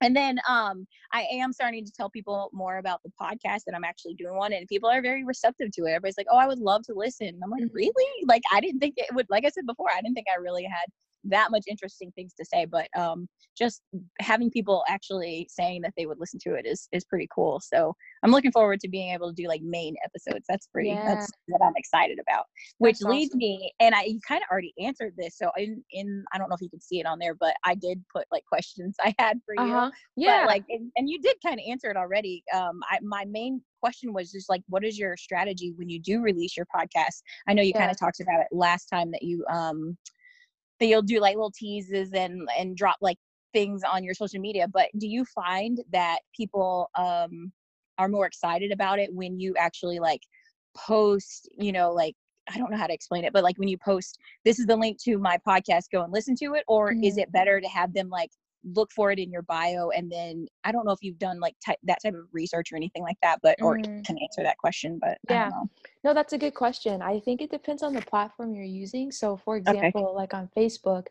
And 0.00 0.16
then 0.16 0.40
um, 0.48 0.86
I 1.12 1.22
am 1.30 1.52
starting 1.52 1.84
to 1.84 1.92
tell 1.92 2.10
people 2.10 2.50
more 2.52 2.78
about 2.78 3.00
the 3.04 3.12
podcast 3.20 3.64
that 3.66 3.74
I'm 3.76 3.84
actually 3.84 4.14
doing 4.14 4.36
one, 4.36 4.52
and 4.52 4.66
people 4.66 4.88
are 4.88 5.00
very 5.00 5.24
receptive 5.24 5.70
to 5.72 5.82
it. 5.82 5.90
Everybody's 5.90 6.16
like, 6.18 6.26
"Oh, 6.30 6.38
I 6.38 6.46
would 6.46 6.58
love 6.58 6.82
to 6.84 6.94
listen." 6.94 7.28
And 7.28 7.40
I'm 7.44 7.50
like, 7.50 7.62
Mhm. 7.62 7.74
"Really?" 7.74 8.24
Like 8.26 8.42
I 8.50 8.60
didn't 8.60 8.80
think 8.80 8.94
it 8.96 9.14
would. 9.14 9.26
Like 9.30 9.44
I 9.44 9.50
said 9.50 9.66
before, 9.66 9.90
I 9.92 10.00
didn't 10.00 10.14
think 10.14 10.26
I 10.32 10.38
really 10.38 10.64
had 10.64 10.86
that 11.24 11.50
much 11.50 11.64
interesting 11.68 12.12
things 12.12 12.34
to 12.34 12.44
say, 12.44 12.64
but 12.64 12.88
um, 12.96 13.28
just 13.56 13.82
having 14.20 14.50
people 14.50 14.84
actually 14.88 15.46
saying 15.50 15.82
that 15.82 15.92
they 15.96 16.06
would 16.06 16.18
listen 16.18 16.38
to 16.42 16.54
it 16.54 16.66
is 16.66 16.88
is 16.92 17.04
pretty 17.04 17.28
cool. 17.34 17.60
So 17.60 17.94
I'm 18.22 18.30
looking 18.30 18.52
forward 18.52 18.80
to 18.80 18.88
being 18.88 19.12
able 19.12 19.28
to 19.28 19.42
do 19.42 19.48
like 19.48 19.62
main 19.62 19.94
episodes. 20.04 20.44
That's 20.48 20.66
pretty. 20.66 20.90
Yeah. 20.90 21.14
That's 21.14 21.30
what 21.46 21.62
I'm 21.62 21.74
excited 21.76 22.18
about. 22.20 22.44
Which 22.78 22.98
That's 22.98 23.10
leads 23.10 23.30
awesome. 23.30 23.38
me, 23.38 23.72
and 23.80 23.94
I 23.94 24.04
you 24.04 24.20
kind 24.26 24.42
of 24.42 24.50
already 24.50 24.72
answered 24.80 25.14
this. 25.16 25.36
So 25.36 25.50
in 25.56 25.82
in 25.92 26.24
I 26.32 26.38
don't 26.38 26.48
know 26.48 26.54
if 26.54 26.62
you 26.62 26.70
can 26.70 26.80
see 26.80 27.00
it 27.00 27.06
on 27.06 27.18
there, 27.18 27.34
but 27.34 27.54
I 27.64 27.74
did 27.74 28.02
put 28.14 28.26
like 28.30 28.44
questions 28.44 28.96
I 29.00 29.14
had 29.18 29.38
for 29.44 29.56
Uh 29.58 29.66
you. 29.66 29.90
Yeah. 30.16 30.42
But 30.42 30.48
like, 30.48 30.64
and, 30.68 30.90
and 30.96 31.08
you 31.08 31.20
did 31.20 31.36
kind 31.44 31.58
of 31.58 31.64
answer 31.68 31.90
it 31.90 31.96
already. 31.96 32.42
Um, 32.54 32.80
I, 32.90 32.98
my 33.02 33.24
main 33.26 33.62
question 33.80 34.12
was 34.12 34.30
just 34.30 34.48
like, 34.48 34.62
what 34.68 34.84
is 34.84 34.98
your 34.98 35.16
strategy 35.16 35.72
when 35.76 35.88
you 35.88 36.00
do 36.00 36.20
release 36.20 36.56
your 36.56 36.66
podcast? 36.74 37.22
I 37.48 37.54
know 37.54 37.62
you 37.62 37.72
kind 37.72 37.90
of 37.90 37.98
talked 37.98 38.20
about 38.20 38.40
it 38.40 38.46
last 38.52 38.86
time 38.86 39.10
that 39.10 39.22
you 39.22 39.44
um 39.50 39.96
that 40.82 40.88
you'll 40.88 41.00
do 41.02 41.20
like 41.20 41.36
little 41.36 41.52
teases 41.52 42.10
and 42.12 42.48
and 42.58 42.76
drop 42.76 42.96
like 43.00 43.18
things 43.52 43.82
on 43.84 44.02
your 44.02 44.14
social 44.14 44.40
media. 44.40 44.66
But 44.66 44.88
do 44.98 45.06
you 45.06 45.24
find 45.26 45.78
that 45.92 46.18
people 46.36 46.90
um 46.98 47.52
are 47.98 48.08
more 48.08 48.26
excited 48.26 48.72
about 48.72 48.98
it 48.98 49.14
when 49.14 49.38
you 49.38 49.54
actually 49.56 50.00
like 50.00 50.22
post, 50.76 51.48
you 51.56 51.70
know, 51.70 51.92
like 51.92 52.16
I 52.52 52.58
don't 52.58 52.72
know 52.72 52.76
how 52.76 52.88
to 52.88 52.94
explain 52.94 53.24
it, 53.24 53.32
but 53.32 53.44
like 53.44 53.56
when 53.58 53.68
you 53.68 53.78
post, 53.78 54.18
this 54.44 54.58
is 54.58 54.66
the 54.66 54.74
link 54.76 55.00
to 55.04 55.18
my 55.18 55.38
podcast, 55.46 55.84
go 55.92 56.02
and 56.02 56.12
listen 56.12 56.34
to 56.36 56.54
it, 56.54 56.64
or 56.66 56.92
is 57.00 57.16
Mhm. 57.16 57.22
it 57.22 57.32
better 57.32 57.60
to 57.60 57.68
have 57.68 57.94
them 57.94 58.08
like 58.08 58.30
look 58.64 58.90
for 58.92 59.10
it 59.10 59.18
in 59.18 59.30
your 59.30 59.42
bio 59.42 59.90
and 59.90 60.10
then 60.10 60.46
I 60.64 60.72
don't 60.72 60.84
know 60.86 60.92
if 60.92 61.02
you've 61.02 61.18
done 61.18 61.40
like 61.40 61.54
ty- 61.64 61.76
that 61.84 61.98
type 62.02 62.14
of 62.14 62.26
research 62.32 62.72
or 62.72 62.76
anything 62.76 63.02
like 63.02 63.16
that, 63.22 63.40
but 63.42 63.60
or 63.60 63.76
Mhm. 63.78 64.04
can 64.06 64.18
answer 64.18 64.42
that 64.42 64.58
question, 64.58 64.98
but 65.00 65.18
I 65.28 65.34
Yeah. 65.34 65.50
don't 65.50 65.50
know. 65.50 65.68
No, 66.04 66.14
that's 66.14 66.32
a 66.32 66.38
good 66.38 66.54
question. 66.54 67.02
I 67.02 67.20
think 67.20 67.42
it 67.42 67.50
depends 67.50 67.82
on 67.82 67.92
the 67.92 68.02
platform 68.02 68.54
you're 68.54 68.64
using. 68.64 69.10
So, 69.12 69.36
for 69.36 69.56
example, 69.56 70.14
like 70.14 70.34
on 70.34 70.48
Facebook, 70.56 71.06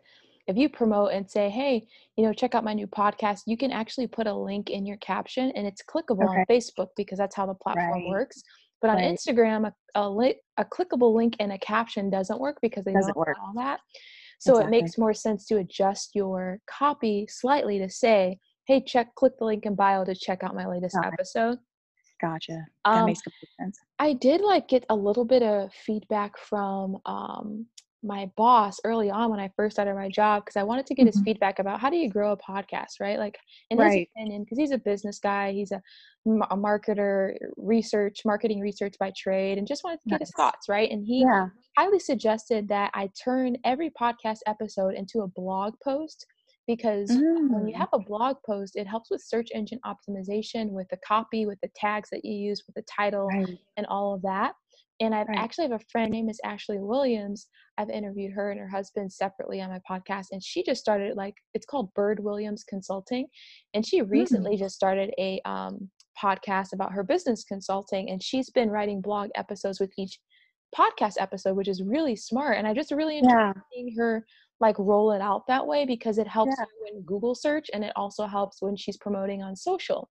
if 0.47 0.57
you 0.57 0.69
promote 0.69 1.11
and 1.11 1.29
say, 1.29 1.49
hey, 1.49 1.87
you 2.15 2.23
know, 2.25 2.33
check 2.33 2.55
out 2.55 2.63
my 2.63 2.73
new 2.73 2.87
podcast, 2.87 3.43
you 3.45 3.57
can 3.57 3.71
actually 3.71 4.07
put 4.07 4.27
a 4.27 4.33
link 4.33 4.69
in 4.69 4.85
your 4.85 4.97
caption 4.97 5.51
and 5.51 5.67
it's 5.67 5.83
clickable 5.83 6.27
on 6.27 6.45
Facebook 6.49 6.89
because 6.97 7.17
that's 7.17 7.35
how 7.35 7.45
the 7.45 7.53
platform 7.53 7.91
Right. 7.91 8.07
works. 8.07 8.41
But 8.81 8.89
on 8.89 8.95
Right. 8.97 9.11
Instagram, 9.13 9.67
a, 9.67 9.73
a, 10.01 10.09
li- 10.09 10.41
a 10.57 10.65
clickable 10.65 11.13
link 11.13 11.35
in 11.39 11.51
a 11.51 11.59
caption 11.59 12.09
doesn't 12.09 12.39
work 12.39 12.57
because 12.61 12.83
they 12.85 12.93
Doesn't 12.93 13.13
don't 13.13 13.27
work. 13.27 13.37
allow 13.37 13.53
that. 13.63 13.81
So 14.41 14.57
it 14.57 14.69
makes 14.69 14.97
more 14.97 15.13
sense 15.13 15.45
to 15.47 15.57
adjust 15.57 16.11
your 16.15 16.59
copy 16.67 17.27
slightly 17.29 17.77
to 17.77 17.89
say, 17.89 18.39
hey, 18.65 18.81
check, 18.81 19.13
click 19.15 19.33
the 19.37 19.45
link 19.45 19.65
in 19.65 19.75
bio 19.75 20.03
to 20.03 20.15
check 20.15 20.43
out 20.43 20.55
my 20.55 20.65
latest 20.67 20.95
Got 20.95 21.07
it. 21.07 21.13
episode. 21.13 21.59
Gotcha. 22.19 22.65
That 22.85 22.99
Um, 22.99 23.05
makes 23.05 23.21
complete 23.21 23.49
sense. 23.59 23.79
I 23.99 24.13
did 24.13 24.41
like 24.41 24.67
get 24.67 24.85
a 24.89 24.95
little 24.95 25.25
bit 25.25 25.43
of 25.43 25.71
feedback 25.73 26.37
from 26.39 26.97
um, 27.05 27.67
my 28.03 28.31
boss 28.37 28.79
early 28.83 29.09
on 29.11 29.29
when 29.29 29.39
I 29.39 29.49
first 29.55 29.75
started 29.75 29.93
my 29.95 30.09
job 30.09 30.43
because 30.43 30.55
I 30.57 30.63
wanted 30.63 30.85
to 30.87 30.95
get 30.95 31.07
his 31.07 31.17
Mhm. 31.17 31.25
feedback 31.25 31.59
about 31.59 31.79
how 31.79 31.89
do 31.89 31.97
you 31.97 32.09
grow 32.09 32.31
a 32.31 32.37
podcast, 32.37 32.99
right? 32.99 33.19
Like 33.19 33.37
in 33.69 33.77
Right. 33.77 33.91
his 33.91 34.07
opinion, 34.15 34.43
because 34.43 34.57
he's 34.57 34.71
a 34.71 34.77
business 34.77 35.19
guy, 35.19 35.51
he's 35.51 35.71
a, 35.71 35.81
a, 36.27 36.57
marketer, 36.57 37.35
research, 37.57 38.21
marketing 38.25 38.59
research 38.59 38.95
by 38.99 39.11
trade, 39.17 39.57
and 39.57 39.67
just 39.67 39.83
wanted 39.83 40.01
to 40.01 40.09
get 40.09 40.19
his 40.21 40.31
thoughts, 40.31 40.67
right? 40.69 40.89
And 40.91 41.05
he 41.05 41.23
Yeah. 41.23 41.49
highly 41.77 41.99
suggested 41.99 42.67
that 42.69 42.91
I 42.93 43.09
turn 43.23 43.57
every 43.63 43.89
podcast 43.91 44.39
episode 44.47 44.95
into 44.95 45.21
a 45.21 45.27
blog 45.27 45.75
post 45.83 46.25
because 46.67 47.09
when 47.47 47.67
you 47.67 47.73
Mm. 47.73 47.79
have 47.79 47.89
a 47.93 47.99
blog 47.99 48.37
post, 48.45 48.75
it 48.75 48.87
helps 48.87 49.09
with 49.11 49.21
search 49.21 49.49
engine 49.53 49.79
optimization, 49.85 50.69
with 50.71 50.87
the 50.89 50.97
copy, 50.97 51.45
with 51.45 51.59
the 51.61 51.69
tags 51.75 52.09
that 52.11 52.23
you 52.25 52.33
use, 52.33 52.63
with 52.67 52.75
the 52.75 52.83
title, 52.83 53.27
Right. 53.27 53.59
and 53.77 53.85
all 53.87 54.13
of 54.13 54.21
that. 54.23 54.53
And 55.01 55.13
I've 55.15 55.27
Right. 55.27 55.37
actually 55.39 55.67
have 55.69 55.81
a 55.81 55.85
friend 55.91 56.07
her 56.07 56.11
name 56.11 56.29
is 56.29 56.39
Ashley 56.45 56.79
Williams. 56.79 57.47
I've 57.77 57.89
interviewed 57.89 58.31
her 58.33 58.51
and 58.51 58.59
her 58.59 58.67
husband 58.69 59.11
separately 59.11 59.59
on 59.59 59.69
my 59.69 59.79
podcast, 59.89 60.27
and 60.31 60.43
she 60.43 60.63
just 60.63 60.79
started 60.79 61.17
like 61.17 61.35
it's 61.53 61.65
called 61.65 61.93
Bird 61.95 62.19
Williams 62.19 62.63
Consulting, 62.63 63.27
and 63.73 63.85
she 63.85 64.01
recently 64.03 64.55
just 64.57 64.75
started 64.75 65.11
a 65.19 65.41
um, 65.43 65.89
podcast 66.21 66.73
about 66.73 66.93
her 66.93 67.03
business 67.03 67.43
consulting, 67.43 68.09
and 68.11 68.21
she's 68.21 68.49
been 68.51 68.69
writing 68.69 69.01
blog 69.01 69.29
episodes 69.35 69.79
with 69.79 69.91
each 69.97 70.19
podcast 70.77 71.15
episode, 71.19 71.55
which 71.57 71.67
is 71.67 71.83
really 71.83 72.15
smart. 72.15 72.57
And 72.57 72.67
I 72.67 72.73
just 72.73 72.91
really 72.91 73.17
enjoy 73.17 73.29
Yeah. 73.29 73.53
seeing 73.73 73.95
her 73.97 74.25
like 74.59 74.77
roll 74.79 75.11
it 75.11 75.21
out 75.21 75.47
that 75.47 75.65
way 75.65 75.85
because 75.85 76.17
it 76.19 76.27
helps 76.27 76.55
Yeah. 76.57 76.65
you 76.65 76.95
in 76.95 77.01
Google 77.03 77.33
search 77.35 77.69
and 77.73 77.83
it 77.83 77.91
also 77.95 78.25
helps 78.27 78.61
when 78.61 78.75
she's 78.77 78.97
promoting 78.97 79.41
on 79.41 79.55
social. 79.55 80.09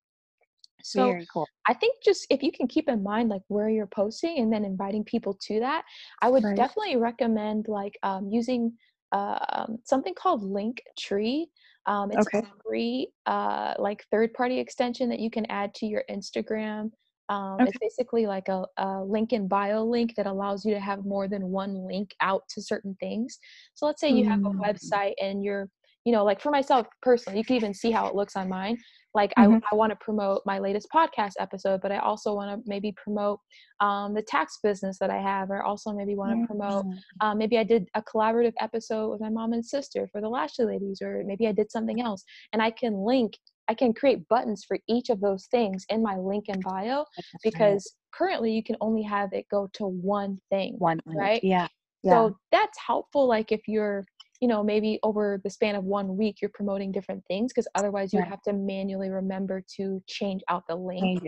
So 0.83 1.15
cool. 1.33 1.47
I 1.69 1.75
think 1.75 1.97
just 2.03 2.27
if 2.31 2.43
you 2.43 2.51
can 2.53 2.67
keep 2.67 2.89
in 2.89 3.03
mind 3.03 3.29
like 3.29 3.43
where 3.49 3.69
you're 3.69 3.87
posting 3.87 4.39
and 4.39 4.53
then 4.53 4.65
inviting 4.65 5.05
people 5.05 5.35
to 5.47 5.61
that, 5.61 5.85
I 6.23 6.29
would 6.29 6.43
Right. 6.43 6.57
definitely 6.57 6.97
recommend 6.97 7.67
like 7.69 7.99
um, 8.03 8.29
using 8.29 8.73
uh, 9.13 9.39
um, 9.53 9.79
something 9.85 10.15
called 10.15 10.43
Linktree. 10.43 11.47
Um, 11.87 12.11
it's 12.13 12.27
Okay. 12.27 12.41
a 12.43 12.47
free 12.65 13.13
uh, 13.27 13.75
like 13.79 14.05
third 14.11 14.33
party 14.35 14.59
extension 14.59 15.09
that 15.11 15.21
you 15.21 15.31
can 15.31 15.47
add 15.47 15.75
to 15.75 15.87
your 15.87 16.05
Instagram. 16.11 16.91
Um, 17.29 17.65
It's 17.67 17.79
basically 17.81 18.27
like 18.27 18.49
a, 18.49 18.65
a 18.77 19.05
link 19.05 19.33
in 19.33 19.47
bio 19.47 19.85
link 19.85 20.15
that 20.17 20.27
allows 20.27 20.65
you 20.65 20.75
to 20.75 20.81
have 20.81 21.05
more 21.05 21.29
than 21.29 21.49
one 21.49 21.87
link 21.87 22.15
out 22.21 22.43
to 22.51 22.63
certain 22.63 22.97
things. 22.99 23.39
So 23.75 23.87
let's 23.87 24.01
say 24.01 24.11
you 24.11 24.25
have 24.25 24.41
a 24.45 24.51
Mm. 24.51 24.61
website 24.67 25.15
and 25.23 25.45
you're, 25.45 25.69
you 26.05 26.13
know, 26.13 26.25
like 26.25 26.41
for 26.41 26.51
myself 26.51 26.87
personally, 27.03 27.39
you 27.39 27.45
can 27.45 27.57
even 27.57 27.75
see 27.75 27.91
how 27.91 28.07
it 28.07 28.15
looks 28.15 28.37
on 28.37 28.49
mine 28.49 28.79
like 29.15 29.33
I, 29.37 29.47
Mhm. 29.47 29.61
I 29.71 29.75
want 29.75 29.91
to 29.91 29.97
promote 29.97 30.43
my 30.47 30.59
latest 30.59 30.89
podcast 30.95 31.33
episode 31.41 31.81
but 31.83 31.91
i 31.93 31.99
also 31.99 32.35
want 32.35 32.49
to 32.63 32.69
maybe 32.69 32.93
promote 32.93 33.41
um, 33.81 34.15
the 34.15 34.23
tax 34.23 34.59
business 34.63 34.99
that 34.99 35.11
i 35.11 35.19
have 35.19 35.51
or 35.51 35.63
also 35.63 35.93
maybe 35.93 36.15
want 36.15 36.41
to 36.41 36.47
promote 36.47 36.85
um, 37.21 37.39
maybe 37.39 37.59
i 37.59 37.65
did 37.65 37.89
a 37.95 38.03
collaborative 38.03 38.53
episode 38.61 39.11
with 39.11 39.21
my 39.21 39.29
mom 39.29 39.53
and 39.53 39.65
sister 39.65 40.09
for 40.13 40.21
the 40.21 40.29
lashley 40.29 40.65
ladies 40.65 41.03
or 41.03 41.23
maybe 41.27 41.47
i 41.49 41.53
did 41.53 41.71
something 41.71 42.01
else 42.01 42.23
and 42.53 42.63
i 42.63 42.71
can 42.71 42.95
link 43.05 43.37
i 43.69 43.75
can 43.75 43.93
create 43.93 44.27
buttons 44.29 44.65
for 44.65 44.79
each 44.89 45.11
of 45.11 45.21
those 45.21 45.47
things 45.47 45.85
in 45.89 46.03
my 46.03 46.17
link 46.17 46.49
in 46.49 46.61
bio 46.61 47.05
because 47.43 47.93
currently 48.13 48.53
you 48.53 48.63
can 48.63 48.77
only 48.81 49.03
have 49.03 49.33
it 49.33 49.45
go 49.51 49.69
to 49.73 49.87
one 49.87 50.39
thing 50.51 50.75
one 50.79 51.01
link. 51.07 51.19
right? 51.21 51.41
Yeah. 51.45 51.67
Yeah. 52.05 52.13
so 52.13 52.37
that's 52.53 52.79
helpful 52.79 53.27
like 53.27 53.51
if 53.51 53.63
you're 53.67 54.05
you 54.41 54.49
know 54.49 54.63
maybe 54.63 54.99
over 55.03 55.41
the 55.45 55.51
span 55.51 55.75
of 55.75 55.85
one 55.85 56.17
week 56.17 56.41
you're 56.41 56.51
promoting 56.55 56.91
different 56.93 57.23
things 57.29 57.53
because 57.53 57.69
otherwise 57.75 58.13
you 58.13 58.21
Right. 58.21 58.29
have 58.29 58.43
to 58.43 58.53
manually 58.53 59.11
remember 59.11 59.63
to 59.77 60.03
change 60.07 60.43
out 60.49 60.65
the 60.69 60.77
link 60.77 61.23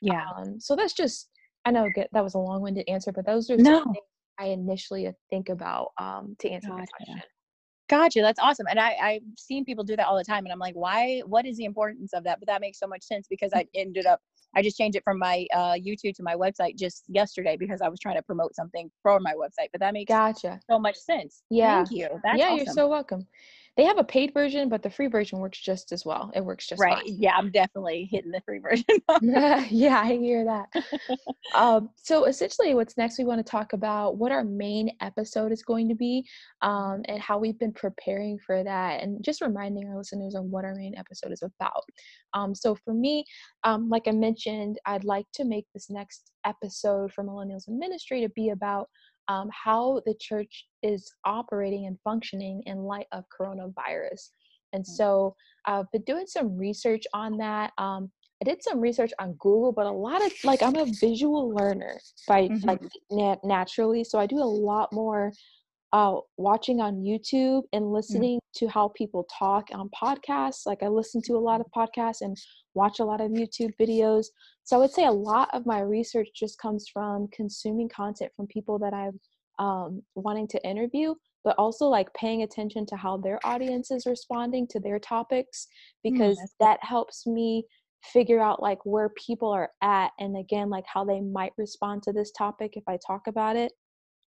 Yeah. 0.00 0.24
um, 0.36 0.60
so 0.60 0.76
that's 0.76 0.92
just 0.94 1.28
i 1.64 1.70
know 1.70 1.88
that 1.96 2.24
was 2.24 2.34
a 2.34 2.38
long-winded 2.38 2.88
answer 2.88 3.12
but 3.12 3.26
those 3.26 3.50
are 3.50 3.56
No. 3.56 3.82
things 3.84 3.96
i 4.38 4.46
initially 4.46 5.06
uh, 5.06 5.12
think 5.30 5.48
about 5.48 5.92
um, 5.98 6.36
to 6.38 6.48
answer 6.50 6.68
Gotcha. 6.70 6.86
question 6.96 7.22
Gotcha. 7.88 8.22
That's 8.22 8.38
awesome. 8.38 8.66
And 8.70 8.80
I, 8.80 8.94
I've 9.02 9.22
seen 9.36 9.66
people 9.66 9.84
do 9.84 9.96
that 9.96 10.06
all 10.06 10.16
the 10.16 10.24
time. 10.24 10.46
And 10.46 10.52
I'm 10.52 10.58
like, 10.58 10.74
why? 10.74 11.20
What 11.26 11.44
is 11.44 11.58
the 11.58 11.66
importance 11.66 12.14
of 12.14 12.24
that? 12.24 12.38
But 12.40 12.46
that 12.46 12.62
makes 12.62 12.78
so 12.78 12.86
much 12.86 13.02
sense 13.02 13.26
because 13.28 13.52
I 13.52 13.66
ended 13.74 14.06
up, 14.06 14.20
I 14.54 14.62
just 14.62 14.76
changed 14.76 14.96
it 14.96 15.04
from 15.04 15.18
my 15.18 15.46
uh, 15.54 15.74
YouTube 15.74 16.14
to 16.16 16.22
my 16.22 16.34
website 16.34 16.76
just 16.76 17.04
yesterday 17.08 17.56
because 17.56 17.80
I 17.80 17.88
was 17.88 18.00
trying 18.00 18.16
to 18.16 18.22
promote 18.22 18.54
something 18.54 18.90
for 19.02 19.18
my 19.20 19.34
website. 19.34 19.68
But 19.72 19.80
that 19.80 19.94
makes 19.94 20.08
gotcha 20.08 20.60
so 20.70 20.78
much 20.78 20.96
sense. 20.96 21.42
Yeah. 21.50 21.84
Thank 21.84 21.98
you. 21.98 22.08
That's 22.22 22.38
yeah 22.38 22.46
awesome. 22.46 22.56
you're 22.58 22.74
so 22.74 22.88
welcome 22.88 23.26
they 23.76 23.84
have 23.84 23.98
a 23.98 24.04
paid 24.04 24.32
version 24.34 24.68
but 24.68 24.82
the 24.82 24.90
free 24.90 25.06
version 25.08 25.38
works 25.38 25.60
just 25.60 25.92
as 25.92 26.04
well 26.04 26.30
it 26.34 26.44
works 26.44 26.66
just 26.66 26.80
right. 26.80 26.96
fine 26.96 27.02
Yeah. 27.06 27.36
I'm 27.36 27.50
definitely 27.50 28.08
hitting 28.10 28.30
the 28.30 28.40
free 28.44 28.58
version. 28.58 28.84
yeah, 29.70 30.00
I 30.00 30.16
hear 30.16 30.44
that. 30.44 30.84
um, 31.54 31.90
so 31.96 32.24
essentially, 32.24 32.74
what's 32.74 32.96
next? 32.96 33.18
We 33.18 33.24
want 33.24 33.44
to 33.44 33.50
talk 33.50 33.72
about 33.72 34.16
what 34.16 34.32
our 34.32 34.44
main 34.44 34.90
episode 35.00 35.52
is 35.52 35.62
going 35.62 35.88
to 35.88 35.94
be, 35.94 36.24
um, 36.62 37.02
and 37.08 37.20
how 37.20 37.38
we've 37.38 37.58
been 37.58 37.72
preparing 37.72 38.38
for 38.44 38.64
that, 38.64 39.02
and 39.02 39.22
just 39.24 39.40
reminding 39.40 39.88
our 39.88 39.96
listeners 39.96 40.34
on 40.34 40.50
what 40.50 40.64
our 40.64 40.74
main 40.74 40.96
episode 40.96 41.32
is 41.32 41.42
about. 41.42 41.84
Um, 42.34 42.54
so 42.54 42.74
for 42.74 42.94
me, 42.94 43.24
um, 43.64 43.88
like 43.88 44.06
I 44.06 44.12
mentioned, 44.12 44.78
I'd 44.86 45.04
like 45.04 45.26
to 45.34 45.44
make 45.44 45.66
this 45.74 45.90
next 45.90 46.32
episode 46.44 47.12
for 47.12 47.24
Millennials 47.24 47.68
in 47.68 47.78
Ministry 47.78 48.20
to 48.22 48.28
be 48.30 48.50
about 48.50 48.88
um, 49.28 49.48
how 49.52 50.00
the 50.06 50.14
church 50.20 50.66
is 50.82 51.12
operating 51.24 51.86
and 51.86 51.98
functioning 52.02 52.62
in 52.66 52.78
light 52.78 53.06
of 53.12 53.24
coronavirus. 53.36 54.30
And 54.72 54.86
so 54.86 55.36
I've 55.66 55.90
been 55.92 56.02
doing 56.02 56.26
some 56.26 56.56
research 56.56 57.04
on 57.12 57.36
that. 57.38 57.72
Um, 57.78 58.10
I 58.42 58.44
did 58.44 58.62
some 58.62 58.80
research 58.80 59.12
on 59.20 59.34
Google, 59.34 59.70
but 59.72 59.86
a 59.86 59.90
lot 59.92 60.24
of 60.24 60.32
like 60.44 60.62
I'm 60.62 60.74
a 60.76 60.86
visual 61.00 61.50
learner 61.50 62.00
by 62.26 62.48
Mhm. 62.48 62.64
like 62.66 62.82
nat- 63.10 63.44
naturally, 63.44 64.02
so 64.02 64.18
I 64.18 64.26
do 64.26 64.38
a 64.38 64.52
lot 64.68 64.92
more 64.92 65.32
uh, 65.92 66.16
watching 66.38 66.80
on 66.80 66.96
YouTube 66.96 67.62
and 67.72 67.92
listening 67.92 68.40
to 68.54 68.66
how 68.68 68.88
people 68.96 69.26
talk 69.38 69.68
on 69.72 69.90
podcasts. 69.90 70.66
Like 70.66 70.82
I 70.82 70.88
listen 70.88 71.20
to 71.26 71.34
a 71.34 71.38
lot 71.38 71.60
of 71.60 71.66
podcasts 71.76 72.22
and 72.22 72.36
watch 72.74 73.00
a 73.00 73.04
lot 73.04 73.20
of 73.20 73.30
YouTube 73.30 73.72
videos. 73.78 74.26
So 74.64 74.76
I 74.76 74.78
would 74.80 74.90
say 74.90 75.04
a 75.04 75.12
lot 75.12 75.50
of 75.52 75.66
my 75.66 75.80
research 75.80 76.28
just 76.34 76.58
comes 76.58 76.86
from 76.90 77.28
consuming 77.32 77.90
content 77.90 78.32
from 78.34 78.46
people 78.46 78.78
that 78.78 78.94
I'm 78.94 79.20
um, 79.58 80.02
wanting 80.14 80.48
to 80.48 80.66
interview, 80.66 81.14
but 81.44 81.56
also 81.58 81.86
like 81.86 82.12
paying 82.14 82.42
attention 82.42 82.86
to 82.86 82.96
how 82.96 83.18
their 83.18 83.38
audience 83.44 83.90
is 83.90 84.06
responding 84.06 84.66
to 84.68 84.80
their 84.80 84.98
topics 84.98 85.66
because 86.02 86.36
that's 86.38 86.54
good. 86.58 86.66
that 86.66 86.78
helps 86.82 87.26
me 87.26 87.64
figure 88.02 88.40
out 88.40 88.62
like 88.62 88.78
where 88.84 89.10
people 89.10 89.50
are 89.50 89.70
at 89.82 90.10
and 90.18 90.36
again 90.36 90.68
like 90.68 90.84
how 90.92 91.04
they 91.04 91.20
might 91.20 91.52
respond 91.56 92.02
to 92.02 92.12
this 92.12 92.32
topic 92.32 92.72
if 92.74 92.82
I 92.88 92.98
talk 93.06 93.28
about 93.28 93.54
it 93.54 93.70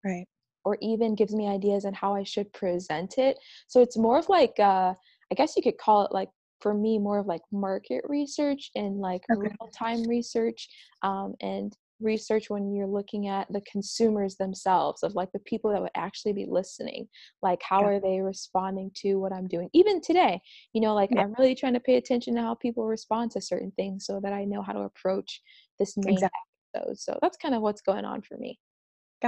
right. 0.05 0.25
Or 0.65 0.77
even 0.81 1.15
gives 1.15 1.33
me 1.33 1.47
ideas 1.47 1.85
on 1.85 1.93
how 1.93 2.13
I 2.13 2.23
should 2.23 2.51
present 2.53 3.17
it. 3.17 3.37
So 3.67 3.81
it's 3.81 3.97
more 3.97 4.17
of 4.19 4.27
like 4.29 4.59
uh 4.59 4.93
I 5.31 5.35
guess 5.35 5.55
you 5.55 5.63
could 5.63 5.77
call 5.77 6.05
it 6.05 6.11
like 6.11 6.29
for 6.61 6.73
me 6.73 6.97
more 6.97 7.19
of 7.19 7.27
like 7.27 7.41
market 7.51 8.03
research 8.07 8.71
and 8.75 8.99
like 8.99 9.21
Okay. 9.31 9.55
real 9.59 9.69
time 9.77 10.03
research 10.07 10.67
um, 11.03 11.35
and 11.41 11.75
research 12.01 12.49
when 12.49 12.73
you're 12.73 12.87
looking 12.87 13.27
at 13.27 13.47
the 13.53 13.61
consumers 13.61 14.35
themselves 14.35 15.01
of 15.03 15.15
like 15.15 15.31
the 15.31 15.39
people 15.39 15.71
that 15.71 15.81
would 15.81 15.91
actually 15.95 16.33
be 16.33 16.45
listening 16.47 17.07
like 17.41 17.61
how 17.61 17.81
Got 17.81 17.85
are 17.85 18.01
they 18.01 18.19
responding 18.19 18.91
to 18.93 19.15
what 19.15 19.31
i'm 19.31 19.47
doing 19.47 19.69
even 19.73 20.01
today 20.01 20.41
you 20.73 20.81
know 20.81 20.93
like 20.93 21.09
Yeah. 21.09 21.21
i'm 21.21 21.33
really 21.39 21.55
trying 21.55 21.73
to 21.73 21.79
pay 21.79 21.95
attention 21.95 22.35
to 22.35 22.41
how 22.41 22.53
people 22.53 22.85
respond 22.85 23.31
to 23.31 23.39
certain 23.39 23.71
things 23.77 24.05
so 24.05 24.19
that 24.19 24.33
i 24.33 24.43
know 24.43 24.61
how 24.61 24.73
to 24.73 24.81
approach 24.81 25.41
this 25.79 25.95
main 25.95 26.11
Exactly. 26.11 26.39
episode 26.75 26.97
so 26.99 27.17
that's 27.21 27.37
kind 27.37 27.55
of 27.55 27.61
what's 27.61 27.81
going 27.81 28.03
on 28.03 28.21
for 28.21 28.37
me 28.37 28.59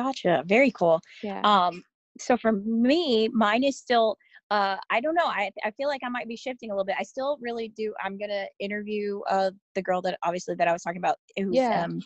Gotcha. 0.02 0.44
Very 0.46 0.72
cool. 0.72 1.00
yeah 1.24 1.42
Um, 1.44 1.84
so 2.20 2.36
for 2.38 2.52
me, 2.52 3.28
mine 3.30 3.64
is 3.64 3.78
still 3.78 4.18
uh 4.50 4.78
I 4.90 5.02
don't 5.02 5.14
know. 5.16 5.26
I 5.42 5.52
I 5.68 5.72
feel 5.72 5.90
like 5.94 6.02
I 6.08 6.10
might 6.10 6.28
be 6.28 6.38
shifting 6.38 6.70
a 6.72 6.74
little 6.74 6.86
bit. 6.86 6.96
I 7.00 7.04
still 7.04 7.38
really 7.48 7.68
do 7.82 7.94
I'm 8.04 8.18
gonna 8.18 8.46
interview 8.60 9.20
uh 9.30 9.52
the 9.76 9.82
girl 9.82 10.02
that 10.04 10.18
obviously 10.24 10.56
that 10.56 10.68
I 10.68 10.74
was 10.74 10.84
talking 10.84 11.04
about 11.06 11.18
who's 11.38 11.56
Yeah. 11.56 11.84
um 11.84 12.00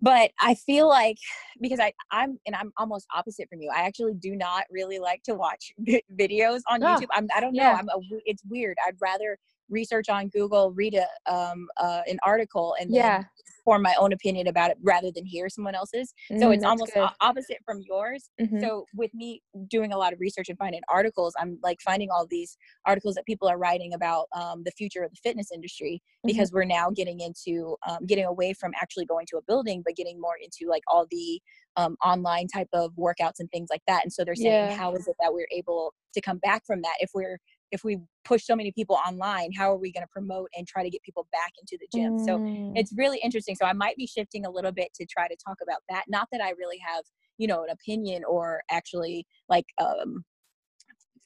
but 0.00 0.30
I 0.40 0.54
feel 0.54 0.86
like 0.88 1.18
because 1.60 1.80
I 1.80 1.92
I'm 2.10 2.38
and 2.46 2.54
I'm 2.54 2.72
almost 2.76 3.06
opposite 3.14 3.48
from 3.50 3.60
you. 3.60 3.70
I 3.74 3.80
actually 3.82 4.14
do 4.14 4.36
not 4.36 4.64
really 4.70 4.98
like 5.00 5.22
to 5.24 5.34
watch 5.34 5.72
videos 6.22 6.60
on 6.70 6.82
Oh, 6.82 6.86
YouTube. 6.86 7.08
I'm 7.12 7.26
I 7.34 7.40
don't 7.40 7.54
know. 7.54 7.64
yeah. 7.64 7.76
I'm 7.78 7.88
a, 7.88 7.98
it's 8.24 8.42
weird. 8.48 8.76
I'd 8.86 8.96
rather 9.00 9.36
research 9.68 10.08
on 10.08 10.28
Google, 10.28 10.72
read 10.72 10.94
a 10.94 11.06
um 11.32 11.68
uh 11.78 12.02
an 12.06 12.18
article 12.24 12.74
and 12.80 12.90
then 12.90 12.96
yeah 13.00 13.24
form 13.64 13.82
my 13.82 13.94
own 13.98 14.14
opinion 14.14 14.46
about 14.46 14.70
it 14.70 14.78
rather 14.82 15.10
than 15.14 15.26
hear 15.26 15.46
someone 15.50 15.74
else's. 15.74 16.14
So 16.38 16.48
Mm, 16.48 16.54
it's 16.54 16.64
almost 16.64 16.92
o- 16.96 17.10
opposite 17.20 17.58
from 17.66 17.82
yours. 17.82 18.30
Mhm. 18.40 18.62
So 18.62 18.86
with 18.94 19.12
me 19.12 19.42
doing 19.68 19.92
a 19.92 19.98
lot 19.98 20.14
of 20.14 20.20
research 20.20 20.48
and 20.48 20.56
finding 20.56 20.80
articles, 20.88 21.34
I'm 21.38 21.58
like 21.62 21.78
finding 21.82 22.08
all 22.10 22.26
these 22.26 22.56
articles 22.86 23.14
that 23.16 23.26
people 23.26 23.46
are 23.46 23.58
writing 23.58 23.92
about 23.92 24.26
um, 24.34 24.62
the 24.64 24.70
future 24.70 25.02
of 25.02 25.10
the 25.10 25.18
fitness 25.22 25.48
industry 25.52 26.00
Mm-hmm. 26.26 26.28
because 26.28 26.50
we're 26.50 26.64
now 26.64 26.90
getting 26.90 27.20
into 27.20 27.76
um, 27.86 28.06
getting 28.06 28.24
away 28.24 28.52
from 28.54 28.72
actually 28.80 29.04
going 29.04 29.26
to 29.26 29.36
a 29.36 29.42
building, 29.42 29.82
but 29.84 29.94
getting 29.96 30.18
more 30.20 30.36
into 30.42 30.68
like 30.70 30.82
all 30.88 31.06
the 31.10 31.40
um, 31.76 31.96
online 32.02 32.46
type 32.48 32.68
of 32.72 32.92
workouts 32.96 33.38
and 33.38 33.50
things 33.50 33.68
like 33.70 33.82
that. 33.86 34.02
And 34.02 34.12
so 34.12 34.24
they're 34.24 34.34
saying, 34.34 34.70
Yeah. 34.70 34.76
how 34.76 34.94
is 34.94 35.06
it 35.06 35.14
that 35.20 35.32
we're 35.34 35.46
able 35.52 35.92
to 36.14 36.20
come 36.22 36.38
back 36.38 36.64
from 36.66 36.80
that 36.82 36.94
if 37.00 37.10
we're 37.14 37.38
if 37.72 37.84
we 37.84 37.98
push 38.24 38.44
so 38.44 38.56
many 38.56 38.72
people 38.72 38.98
online 39.06 39.50
how 39.56 39.70
are 39.72 39.76
we 39.78 39.92
going 39.92 40.04
to 40.04 40.08
promote 40.12 40.48
and 40.56 40.66
try 40.66 40.82
to 40.82 40.90
get 40.90 41.02
people 41.02 41.26
back 41.32 41.52
into 41.60 41.76
the 41.80 41.88
gym? 41.92 42.14
So 42.16 42.38
Mm, 42.38 42.74
it's 42.74 42.92
really 42.96 43.18
interesting. 43.22 43.54
So 43.56 43.66
i 43.66 43.72
might 43.72 43.96
be 43.96 44.06
shifting 44.06 44.46
a 44.46 44.50
little 44.50 44.72
bit 44.72 44.92
to 44.94 45.06
try 45.06 45.28
to 45.28 45.36
talk 45.44 45.58
about 45.62 45.80
that. 45.88 46.04
Not 46.08 46.28
that 46.32 46.40
i 46.42 46.50
really 46.50 46.78
have 46.86 47.04
you 47.38 47.46
know 47.46 47.62
an 47.64 47.70
opinion 47.70 48.24
or 48.24 48.62
actually 48.70 49.26
like 49.48 49.66
um 49.80 50.24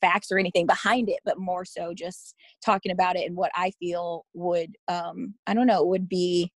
facts 0.01 0.33
or 0.33 0.39
anything 0.39 0.67
behind 0.67 1.09
it 1.09 1.19
but 1.25 1.39
more 1.39 1.65
so 1.65 1.93
just 1.95 2.35
talking 2.65 2.91
about 2.93 3.17
it 3.17 3.25
and 3.27 3.37
what 3.37 3.53
i 3.55 3.71
feel 3.79 4.25
would 4.35 4.75
um 4.89 5.35
i 5.47 5.55
don't 5.55 5.67
know 5.69 5.85
would 5.85 6.09
be 6.09 6.51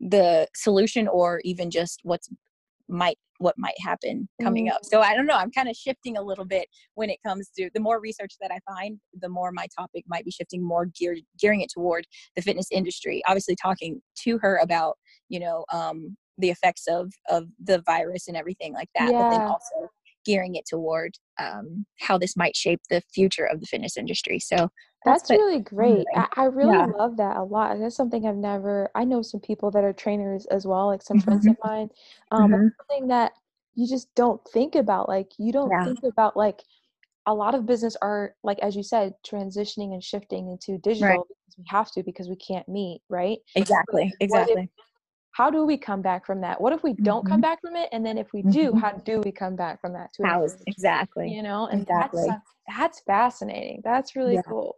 the 0.00 0.46
solution 0.54 1.06
or 1.08 1.40
even 1.44 1.70
just 1.70 2.00
what's 2.02 2.28
might 2.88 3.18
what 3.40 3.54
might 3.56 3.78
happen 3.80 4.28
coming 4.42 4.68
up. 4.68 4.80
So 4.84 5.00
i 5.00 5.14
don't 5.14 5.26
know 5.26 5.34
i'm 5.34 5.50
kind 5.50 5.68
of 5.68 5.74
shifting 5.74 6.16
a 6.16 6.22
little 6.22 6.44
bit 6.44 6.68
when 6.94 7.10
it 7.10 7.18
comes 7.26 7.50
to 7.56 7.70
the 7.74 7.80
more 7.80 8.00
research 8.00 8.34
that 8.40 8.52
i 8.52 8.58
find 8.70 8.98
the 9.20 9.28
more 9.28 9.50
my 9.50 9.66
topic 9.76 10.04
might 10.06 10.24
be 10.24 10.30
shifting 10.30 10.62
more 10.62 10.86
geared 10.86 11.20
gearing 11.38 11.62
it 11.62 11.70
toward 11.72 12.06
the 12.36 12.42
fitness 12.42 12.68
industry. 12.70 13.22
Obviously 13.26 13.56
talking 13.56 14.00
to 14.22 14.38
her 14.38 14.58
about 14.62 14.98
you 15.28 15.40
know 15.40 15.64
um 15.72 16.16
the 16.38 16.50
effects 16.50 16.84
of 16.88 17.12
of 17.28 17.44
the 17.62 17.82
virus 17.82 18.28
and 18.28 18.36
everything 18.36 18.72
like 18.72 18.88
that 18.94 19.12
but 19.16 19.26
then 19.30 19.42
also 19.42 19.90
gearing 20.24 20.54
it 20.54 20.64
toward 20.68 21.14
um 21.38 21.86
how 21.98 22.18
this 22.18 22.36
might 22.36 22.56
shape 22.56 22.80
the 22.90 23.02
future 23.12 23.44
of 23.44 23.60
the 23.60 23.66
fitness 23.66 23.96
industry. 23.96 24.38
So 24.38 24.68
That's 25.04 25.30
really 25.30 25.60
great. 25.60 26.06
I, 26.14 26.28
I 26.36 26.44
really 26.44 26.76
Yeah. 26.76 26.86
love 26.86 27.16
that 27.16 27.36
a 27.36 27.42
lot. 27.42 27.72
And 27.72 27.82
that's 27.82 27.96
something 27.96 28.26
I've 28.26 28.36
never, 28.36 28.90
I 28.94 29.04
know 29.04 29.22
some 29.22 29.40
people 29.40 29.70
that 29.70 29.84
are 29.84 29.92
trainers 29.92 30.46
as 30.46 30.66
well, 30.66 30.86
like 30.86 31.02
some 31.02 31.18
friends 31.20 31.46
of 31.46 31.56
mine. 31.64 31.88
Um, 32.30 32.50
Mhm. 32.52 32.70
something 32.76 33.08
that 33.08 33.32
you 33.74 33.86
just 33.88 34.14
don't 34.14 34.42
think 34.48 34.74
about 34.74 35.08
like 35.08 35.30
you 35.38 35.52
don't 35.52 35.70
Yeah. 35.70 35.84
think 35.84 36.00
about 36.04 36.36
like 36.36 36.62
a 37.26 37.34
lot 37.34 37.54
of 37.54 37.64
business 37.66 37.96
are 38.02 38.34
like 38.42 38.58
as 38.58 38.74
you 38.76 38.82
said 38.82 39.14
transitioning 39.24 39.92
and 39.92 40.02
shifting 40.02 40.48
into 40.50 40.76
digital 40.78 41.26
because 41.28 41.56
we 41.56 41.64
have 41.68 41.90
to 41.92 42.02
because 42.02 42.28
we 42.28 42.36
can't 42.36 42.68
meet 42.68 43.00
right 43.08 43.38
Exactly. 43.54 44.08
if- 44.12 44.20
Exactly. 44.20 44.68
how 45.32 45.50
do 45.50 45.64
we 45.64 45.78
come 45.78 46.02
back 46.02 46.26
from 46.26 46.40
that 46.40 46.60
what 46.60 46.72
if 46.72 46.82
we 46.82 46.94
don't 46.94 47.24
come 47.24 47.38
Mhm. 47.38 47.42
back 47.42 47.60
from 47.60 47.76
it 47.76 47.88
and 47.92 48.04
then 48.04 48.18
if 48.18 48.32
we 48.32 48.42
do 48.42 48.72
Mhm. 48.72 48.80
how 48.80 48.90
do 48.90 49.20
we 49.24 49.30
come 49.30 49.54
back 49.54 49.80
from 49.80 49.92
that 49.92 50.12
to 50.14 50.24
How 50.24 50.42
is 50.42 50.56
exactly. 50.66 51.30
you 51.30 51.42
know 51.42 51.66
and 51.68 51.82
Exactly. 51.82 52.26
that's 52.26 52.42
that's 52.76 53.00
fascinating 53.02 53.80
that's 53.84 54.16
really 54.16 54.34
Yeah. 54.34 54.42
cool 54.42 54.76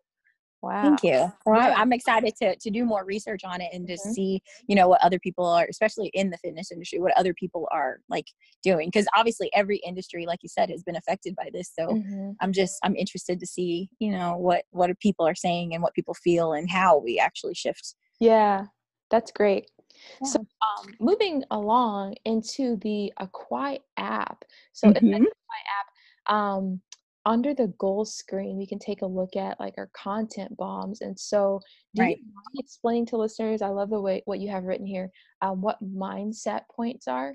wow 0.63 0.83
Thank 0.83 1.03
you. 1.03 1.33
Well, 1.47 1.71
Yeah. 1.71 1.75
I'm 1.77 1.93
excited 1.93 2.35
to 2.37 2.57
to 2.57 2.71
do 2.71 2.85
more 2.85 3.05
research 3.05 3.43
on 3.45 3.61
it 3.61 3.71
and 3.73 3.87
just 3.87 4.05
Mhm. 4.07 4.15
see, 4.15 4.43
you 4.69 4.75
know, 4.77 4.89
what 4.89 5.03
other 5.03 5.19
people 5.19 5.45
are, 5.47 5.67
especially 5.69 6.09
in 6.15 6.31
the 6.31 6.39
fitness 6.39 6.71
industry, 6.73 7.01
what 7.01 7.17
other 7.17 7.35
people 7.35 7.69
are 7.73 8.01
like 8.09 8.27
doing. 8.63 8.89
Because 8.89 9.07
obviously, 9.17 9.51
every 9.55 9.79
industry, 9.79 10.25
like 10.27 10.41
you 10.43 10.49
said, 10.49 10.71
has 10.71 10.83
been 10.83 10.97
affected 10.97 11.35
by 11.37 11.51
this. 11.53 11.71
So 11.79 11.89
Mhm. 11.95 12.37
I'm 12.41 12.53
just 12.53 12.79
I'm 12.85 12.97
interested 12.97 13.39
to 13.41 13.47
see, 13.47 13.91
you 13.99 14.11
know, 14.13 14.37
what 14.37 14.65
what 14.71 14.99
people 15.01 15.27
are 15.27 15.35
saying 15.35 15.75
and 15.75 15.83
what 15.83 15.95
people 15.95 16.15
feel 16.15 16.53
and 16.53 16.71
how 16.71 16.99
we 16.99 17.19
actually 17.19 17.55
shift. 17.55 17.95
yeah 18.21 18.67
that's 19.11 19.31
great 19.33 19.71
so 20.25 20.39
um, 20.41 20.95
moving 21.01 21.45
along 21.51 22.15
into 22.25 22.77
the 22.77 23.13
Acquire 23.19 23.79
app. 23.97 24.45
So 24.73 24.89
in 24.89 24.95
the. 24.95 25.17
Acquire 25.17 25.67
app, 25.79 26.35
um, 26.35 26.81
under 27.25 27.55
the 27.55 27.69
goals 27.79 28.15
screen, 28.15 28.57
we 28.57 28.67
can 28.67 28.79
take 28.79 29.03
a 29.03 29.07
look 29.07 29.37
at 29.37 29.61
like 29.61 29.75
our 29.79 29.91
content 29.95 30.57
bombs. 30.57 31.01
And 31.01 31.19
so, 31.19 31.61
do 31.95 32.03
Right. 32.03 32.19
you 32.19 33.05
to 33.07 33.17
listeners? 33.17 33.63
I 33.63 33.69
love 33.69 33.91
the 33.91 34.01
way 34.01 34.23
what 34.25 34.41
you 34.41 34.51
have 34.51 34.65
written 34.65 34.87
here. 34.87 35.11
Um, 35.41 35.61
what 35.61 35.83
mindset 35.83 36.63
points 36.75 37.07
are? 37.09 37.35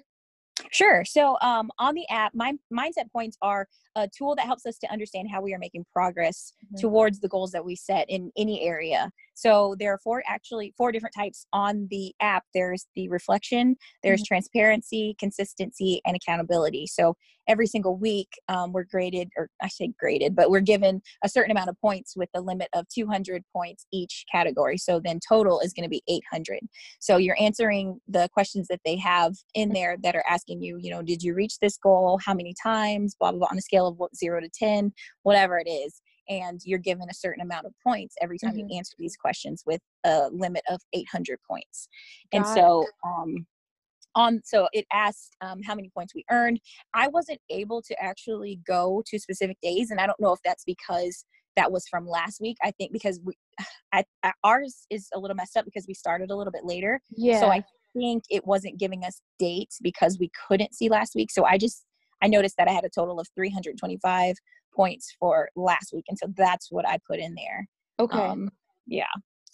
Sure. 0.72 1.06
So 1.06 1.38
um, 1.42 1.70
on 1.78 1.96
the 1.96 2.08
app, 2.10 2.34
my 2.34 2.54
mindset 2.74 3.12
points 3.12 3.38
are 3.42 3.68
a 3.96 4.08
tool 4.08 4.36
that 4.36 4.46
helps 4.46 4.66
us 4.66 4.78
to 4.80 4.92
understand 4.92 5.30
how 5.32 5.42
we 5.42 5.54
are 5.54 5.60
making 5.60 5.86
progress 5.92 6.54
Mhm. 6.74 6.80
towards 6.80 7.20
the 7.20 7.28
goals 7.28 7.52
that 7.52 7.64
we 7.64 7.76
set 7.76 8.10
in 8.10 8.32
any 8.36 8.62
area. 8.62 9.12
So 9.34 9.76
there 9.80 9.94
are 9.94 10.00
four 10.00 10.24
actually 10.26 10.74
four 10.78 10.92
different 10.92 11.14
types 11.16 11.46
on 11.54 11.88
the 11.90 12.14
app. 12.20 12.44
There's 12.54 12.88
the 12.96 13.08
reflection, 13.10 13.78
there's 14.04 14.24
transparency, 14.24 15.16
consistency, 15.20 16.02
and 16.06 16.16
accountability. 16.16 16.88
So 16.88 17.16
every 17.48 17.68
single 17.68 17.96
week 17.98 18.30
um, 18.50 18.74
we're 18.74 18.84
graded, 18.84 19.30
or 19.38 19.50
I 19.62 19.68
say 19.68 19.92
graded, 20.00 20.36
but 20.36 20.50
we're 20.50 20.60
given 20.60 21.02
a 21.24 21.30
certain 21.30 21.52
amount 21.52 21.70
of 21.70 21.80
points 21.80 22.16
with 22.16 22.30
a 22.36 22.42
limit 22.42 22.68
of 22.74 22.86
200 22.90 23.44
points 23.54 23.86
each 23.92 24.26
category. 24.32 24.78
So 24.78 25.00
then 25.00 25.20
total 25.28 25.60
is 25.60 25.74
going 25.74 25.84
to 25.84 25.90
be 25.90 26.04
800. 26.08 26.60
So 27.00 27.18
you're 27.18 27.38
answering 27.40 28.00
the 28.08 28.30
questions 28.34 28.68
that 28.70 28.82
they 28.86 28.98
have 28.98 29.34
in 29.54 29.70
there 29.70 29.98
that 30.04 30.16
are 30.16 30.26
asking 30.30 30.62
you, 30.62 30.78
you 30.80 30.92
know, 30.92 31.02
did 31.02 31.24
you 31.24 31.34
reach 31.34 31.60
this 31.60 31.78
goal? 31.78 32.20
How 32.26 32.34
many 32.34 32.54
times? 32.62 33.16
Blah, 33.20 33.32
blah, 33.32 33.40
blah, 33.40 33.48
on 33.52 33.58
a 33.58 33.62
scale 33.62 33.88
of 33.88 33.98
what, 33.98 34.16
zero 34.16 34.40
to 34.42 34.50
10, 34.50 34.92
whatever 35.24 35.58
it 35.58 35.70
is. 35.70 36.02
And 36.30 36.60
you're 36.66 36.78
given 36.80 37.08
a 37.10 37.14
certain 37.14 37.42
amount 37.42 37.66
of 37.68 37.74
points 37.82 38.16
every 38.22 38.38
time 38.38 38.56
Mhm. 38.56 38.70
you 38.70 38.78
answer 38.78 38.96
these 38.98 39.16
questions 39.16 39.64
with 39.66 39.80
a 40.04 40.30
limit 40.32 40.64
of 40.70 40.82
800 40.94 41.40
points. 41.50 41.88
and 42.34 42.44
Got 42.44 42.52
it. 42.52 42.60
so, 42.60 42.86
um, 43.06 43.48
on 44.18 44.42
so 44.44 44.68
it 44.74 44.86
asked 44.92 45.38
um, 45.42 45.62
how 45.64 45.76
many 45.76 45.90
points 45.94 46.14
we 46.14 46.26
earned. 46.32 46.60
I 46.94 47.08
wasn't 47.08 47.40
able 47.50 47.82
to 47.84 47.96
actually 48.04 48.60
go 48.68 49.04
to 49.06 49.20
specific 49.20 49.58
days, 49.62 49.92
and 49.92 50.00
I 50.02 50.08
don't 50.08 50.20
know 50.20 50.34
if 50.34 50.40
that's 50.44 50.64
because 50.66 51.24
that 51.56 51.72
was 51.72 51.88
from 51.88 52.08
last 52.08 52.42
week. 52.42 52.58
I 52.64 52.72
think 52.72 52.92
because 52.92 53.20
we, 53.24 53.36
I, 53.94 54.04
I, 54.24 54.34
ours 54.44 54.86
is 54.90 55.08
a 55.14 55.20
little 55.20 55.36
messed 55.36 55.56
up 55.56 55.66
because 55.66 55.86
we 55.88 55.94
started 55.94 56.32
a 56.32 56.36
little 56.36 56.52
bit 56.52 56.66
later. 56.66 57.00
Yeah. 57.16 57.40
So 57.40 57.48
I 57.48 57.64
think 57.96 58.24
it 58.30 58.46
wasn't 58.46 58.80
giving 58.80 59.04
us 59.04 59.22
dates 59.40 59.80
because 59.82 60.18
we 60.20 60.32
couldn't 60.48 60.74
see 60.74 60.90
last 60.90 61.16
week. 61.16 61.32
So 61.32 61.46
I 61.46 61.58
just 61.58 61.86
I 62.22 62.28
noticed 62.28 62.56
that 62.58 62.68
I 62.68 62.72
had 62.72 62.84
a 62.84 62.90
total 62.90 63.20
of 63.20 63.28
325 63.36 64.36
points 64.76 65.16
for 65.20 65.50
last 65.56 65.92
week, 65.94 66.06
and 66.10 66.18
so 66.18 66.28
that's 66.36 66.72
what 66.72 66.88
I 66.88 66.98
put 67.08 67.20
in 67.20 67.36
there. 67.36 67.68
okay. 68.00 68.18
Um, 68.18 68.50
yeah. 68.88 69.06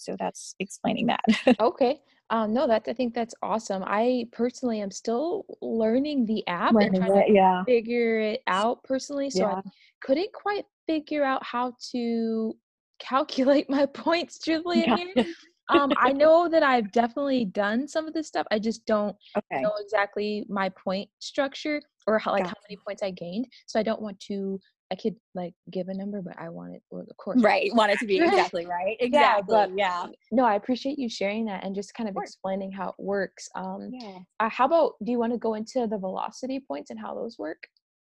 So 0.03 0.15
that's 0.19 0.55
explaining 0.59 1.07
that. 1.07 1.23
okay. 1.59 1.99
Um, 2.29 2.53
no, 2.53 2.67
that 2.67 2.83
I 2.87 2.93
think 2.93 3.13
that's 3.13 3.35
awesome. 3.41 3.83
I 3.85 4.25
personally 4.31 4.81
am 4.81 4.91
still 4.91 5.45
learning 5.61 6.25
the 6.25 6.45
app 6.47 6.71
and 6.71 6.93
Learning 6.93 7.01
trying 7.01 7.27
to 7.27 7.33
yeah. 7.33 7.63
figure 7.65 8.19
it 8.19 8.41
out 8.47 8.83
personally. 8.83 9.29
So 9.29 9.45
I 9.45 9.61
couldn't 10.01 10.33
quite 10.33 10.65
figure 10.87 11.23
out 11.23 11.43
how 11.43 11.73
to 11.91 12.55
calculate 12.99 13.69
my 13.69 13.85
points 13.85 14.39
truthfully 14.39 14.85
Yeah. 14.87 14.95
here. 14.95 15.25
Um, 15.69 15.91
I 15.97 16.11
know 16.11 16.49
that 16.49 16.63
I've 16.63 16.91
definitely 16.91 17.45
done 17.45 17.87
some 17.87 18.07
of 18.07 18.13
this 18.13 18.27
stuff. 18.27 18.45
I 18.51 18.59
just 18.59 18.85
don't 18.85 19.15
Okay. 19.37 19.61
know 19.61 19.71
exactly 19.79 20.45
my 20.49 20.69
point 20.69 21.09
structure 21.19 21.81
or 22.05 22.19
how 22.19 22.31
like 22.31 22.45
how 22.45 22.53
many 22.67 22.77
points 22.85 23.01
I 23.01 23.11
gained. 23.11 23.47
So 23.67 23.79
I 23.79 23.83
don't 23.83 24.01
want 24.01 24.19
to. 24.21 24.59
I 24.93 24.95
could 24.95 25.15
like 25.33 25.55
give 25.71 25.87
a 25.87 25.93
number, 25.93 26.21
but 26.21 26.37
I 26.39 26.49
want 26.49 26.75
it, 26.75 26.83
well, 26.91 27.01
of 27.01 27.17
course. 27.17 27.41
Right. 27.41 27.73
Want 27.73 27.91
it 27.91 27.97
to 27.97 28.05
be 28.05 28.17
exactly 28.21 28.67
right. 28.67 28.95
Yeah, 28.99 29.39
Exactly. 29.39 29.55
but 29.55 29.69
Yeah. 29.75 30.05
no, 30.31 30.45
I 30.45 30.53
appreciate 30.53 30.99
you 30.99 31.09
sharing 31.09 31.45
that 31.45 31.63
and 31.63 31.73
just 31.73 31.95
kind 31.95 32.07
of 32.07 32.13
course. 32.13 32.29
explaining 32.29 32.71
how 32.71 32.89
it 32.89 32.95
works. 32.99 33.49
Um, 33.55 33.89
Yeah. 33.91 34.19
uh, 34.39 34.49
how 34.49 34.65
about 34.65 34.93
do 35.03 35.11
you 35.11 35.17
want 35.17 35.33
to 35.33 35.39
go 35.39 35.55
into 35.55 35.87
the 35.87 35.97
velocity 35.97 36.59
points 36.67 36.91
and 36.91 36.99
how 36.99 37.15
those 37.15 37.39
work? 37.39 37.57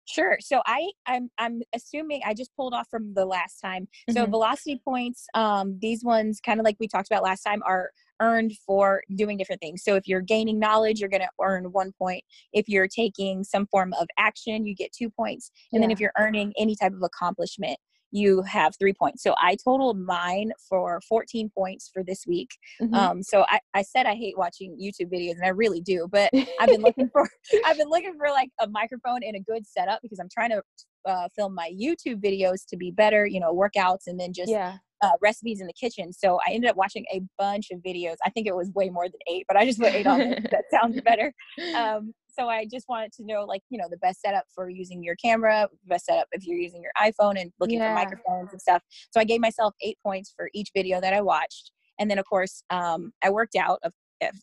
Sure. 0.06 0.38
So 0.42 0.62
I 0.66 0.92
I'm 1.06 1.30
I'm 1.38 1.62
assuming 1.74 2.22
I 2.26 2.34
just 2.34 2.54
pulled 2.58 2.74
off 2.74 2.88
from 2.90 3.14
the 3.14 3.26
last 3.26 3.60
time. 3.62 3.88
So 4.10 4.26
Mhm. 4.26 4.32
velocity 4.32 4.82
points, 4.84 5.28
um, 5.34 5.80
these 5.80 6.04
ones 6.04 6.42
kind 6.46 6.60
of 6.60 6.66
like 6.66 6.76
we 6.80 6.88
talked 6.90 7.08
about 7.08 7.24
last 7.24 7.42
time 7.44 7.62
are 7.66 7.92
earned 8.20 8.54
for 8.66 9.02
doing 9.16 9.38
different 9.38 9.62
things. 9.62 9.82
So 9.84 9.96
if 9.96 10.08
you're 10.08 10.22
gaining 10.22 10.60
knowledge, 10.60 11.00
you're 11.00 11.10
going 11.10 11.22
to 11.22 11.30
earn 11.42 11.72
one 11.72 11.94
point. 11.98 12.24
If 12.54 12.70
you're 12.70 12.88
taking 12.88 13.44
some 13.44 13.66
form 13.68 13.94
of 13.94 14.08
action, 14.18 14.66
you 14.66 14.76
get 14.76 14.92
two 14.94 15.10
points. 15.10 15.52
And 15.74 15.82
then 15.82 15.90
if 15.92 16.00
you're 16.00 16.14
earning 16.18 16.54
any 16.58 16.76
type 16.76 16.94
of 16.94 17.02
accomplishment, 17.02 17.80
you 18.14 18.44
have 18.44 18.76
three 18.78 18.94
points. 18.94 19.24
So 19.24 19.34
I 19.42 19.56
totaled 19.56 20.00
mine 20.00 20.52
for 20.70 21.02
14 21.10 21.50
points 21.50 21.90
for 21.92 22.04
this 22.04 22.26
week. 22.28 22.50
Mhm. 22.80 22.94
Um, 22.94 23.24
so 23.24 23.44
I, 23.50 23.60
I 23.74 23.82
said 23.82 24.06
I 24.06 24.14
hate 24.14 24.38
watching 24.38 24.78
YouTube 24.80 25.12
videos, 25.12 25.32
and 25.34 25.44
I 25.44 25.50
really 25.50 25.82
do. 25.82 26.08
But 26.10 26.30
I've 26.60 26.70
been 26.70 26.82
looking 26.82 27.10
for 27.14 27.28
I've 27.66 27.78
been 27.78 27.90
looking 27.90 28.16
for 28.18 28.30
like 28.30 28.50
a 28.62 28.68
microphone 28.70 29.24
and 29.24 29.36
a 29.36 29.40
good 29.40 29.66
setup 29.68 30.00
because 30.04 30.20
I'm 30.20 30.30
trying 30.32 30.52
to 30.52 30.62
uh, 31.06 31.28
film 31.36 31.56
my 31.56 31.72
YouTube 31.78 32.22
videos 32.24 32.66
to 32.70 32.78
be 32.78 32.92
better, 32.92 33.26
you 33.26 33.40
know, 33.40 33.54
workouts 33.54 34.08
and 34.08 34.20
then 34.20 34.32
just 34.32 34.50
yeah. 34.52 34.78
uh, 35.02 35.12
recipes 35.22 35.60
in 35.60 35.68
the 35.68 35.74
kitchen. 35.74 36.14
So 36.14 36.40
I 36.48 36.52
ended 36.52 36.70
up 36.70 36.78
watching 36.78 37.06
a 37.12 37.22
bunch 37.38 37.72
of 37.72 37.80
videos. 37.80 38.16
I 38.26 38.30
think 38.30 38.48
it 38.48 38.56
was 38.56 38.72
way 38.74 38.90
more 38.90 39.06
than 39.10 39.20
eight, 39.28 39.46
but 39.48 39.58
I 39.58 39.66
just 39.66 39.80
put 39.80 39.94
eight 39.94 40.08
on. 40.08 40.20
'cause 40.20 40.52
that 40.52 40.66
sounds 40.72 41.02
better. 41.02 41.34
Um, 41.76 42.14
so 42.34 42.50
I 42.50 42.66
just 42.66 42.88
wanted 42.90 43.12
to 43.14 43.26
know, 43.26 43.46
like, 43.46 43.62
you 43.70 43.78
know, 43.78 43.88
the 43.90 43.98
best 43.98 44.22
setup 44.22 44.46
for 44.54 44.70
using 44.70 45.04
your 45.04 45.16
camera, 45.16 45.68
best 45.86 46.06
setup 46.06 46.28
if 46.32 46.46
you're 46.46 46.58
using 46.58 46.82
your 46.82 46.92
iPhone 46.98 47.40
and 47.40 47.52
looking 47.60 47.80
Yeah. 47.80 47.90
for 47.90 47.94
microphones 47.94 48.52
and 48.52 48.62
stuff. 48.62 48.82
So 49.12 49.20
I 49.20 49.24
gave 49.24 49.42
myself 49.42 49.74
eight 49.82 49.98
points 50.04 50.34
for 50.36 50.50
each 50.54 50.72
video 50.76 51.00
that 51.02 51.14
I 51.14 51.22
watched. 51.22 51.72
And 52.00 52.10
then, 52.10 52.18
of 52.18 52.26
course, 52.26 52.64
um, 52.70 53.14
I 53.24 53.30
worked 53.30 53.56
out. 53.56 53.80
Of, 53.84 53.94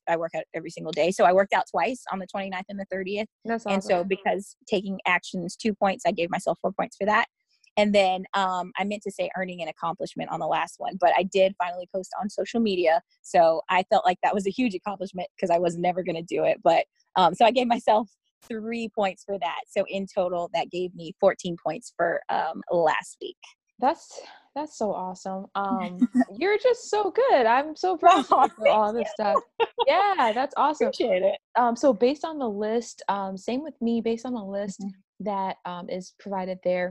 I 0.06 0.16
work 0.18 0.32
out 0.36 0.44
every 0.54 0.70
single 0.70 0.92
day. 0.92 1.10
So 1.10 1.24
I 1.24 1.32
worked 1.32 1.54
out 1.54 1.64
twice 1.70 2.04
on 2.12 2.18
the 2.18 2.26
29th 2.26 2.64
and 2.68 2.78
the 2.78 2.84
30th. 2.94 3.24
That's 3.46 3.64
awesome. 3.64 3.74
And 3.74 3.82
so 3.84 4.04
because 4.04 4.54
taking 4.68 4.98
actions 5.06 5.56
two 5.56 5.74
points, 5.74 6.04
I 6.06 6.12
gave 6.12 6.30
myself 6.30 6.58
four 6.60 6.72
points 6.72 6.96
for 6.96 7.06
that. 7.06 7.26
And 7.80 7.94
then 7.94 8.24
um, 8.34 8.72
I 8.78 8.84
meant 8.84 9.02
to 9.04 9.10
say 9.10 9.30
earning 9.38 9.62
an 9.62 9.68
accomplishment 9.68 10.30
on 10.30 10.38
the 10.38 10.46
last 10.46 10.74
one, 10.76 10.98
but 11.00 11.12
I 11.16 11.22
did 11.22 11.54
finally 11.56 11.88
post 11.94 12.10
on 12.20 12.28
social 12.28 12.60
media. 12.60 13.00
So 13.22 13.62
I 13.70 13.84
felt 13.84 14.04
like 14.04 14.18
that 14.22 14.34
was 14.34 14.46
a 14.46 14.50
huge 14.50 14.74
accomplishment 14.74 15.28
because 15.34 15.48
I 15.48 15.58
was 15.58 15.78
never 15.78 16.02
going 16.02 16.16
to 16.16 16.22
do 16.22 16.44
it. 16.44 16.58
But 16.62 16.84
um, 17.16 17.32
so 17.34 17.46
I 17.46 17.50
gave 17.50 17.66
myself 17.66 18.10
three 18.46 18.90
points 18.94 19.24
for 19.24 19.38
that. 19.38 19.60
So 19.66 19.86
in 19.88 20.06
total, 20.14 20.50
that 20.52 20.70
gave 20.70 20.94
me 20.94 21.14
14 21.20 21.56
points 21.64 21.94
for 21.96 22.20
um, 22.28 22.60
last 22.70 23.16
week. 23.22 23.38
that's 23.78 24.20
that's 24.54 24.76
so 24.76 24.92
awesome. 24.92 25.46
Um, 25.54 26.06
you're 26.36 26.58
just 26.58 26.90
so 26.90 27.10
good. 27.10 27.46
I'm 27.46 27.74
so 27.76 27.96
proud 27.96 28.26
of 28.30 28.30
you 28.30 28.50
for 28.58 28.68
all 28.68 28.92
this 28.92 29.08
stuff. 29.10 29.38
Yeah, 29.86 30.32
that's 30.34 30.54
awesome. 30.58 30.88
Appreciate 30.88 31.22
it. 31.22 31.38
Um, 31.56 31.74
so 31.74 31.94
based 31.94 32.24
on 32.26 32.38
the 32.38 32.48
list, 32.48 33.02
um, 33.08 33.38
same 33.38 33.62
with 33.62 33.80
me. 33.80 34.02
Based 34.02 34.26
on 34.26 34.34
the 34.34 34.44
list 34.44 34.82
Mhm. 34.82 34.90
that 35.20 35.56
um, 35.64 35.88
is 35.88 36.12
provided 36.20 36.58
there, 36.62 36.90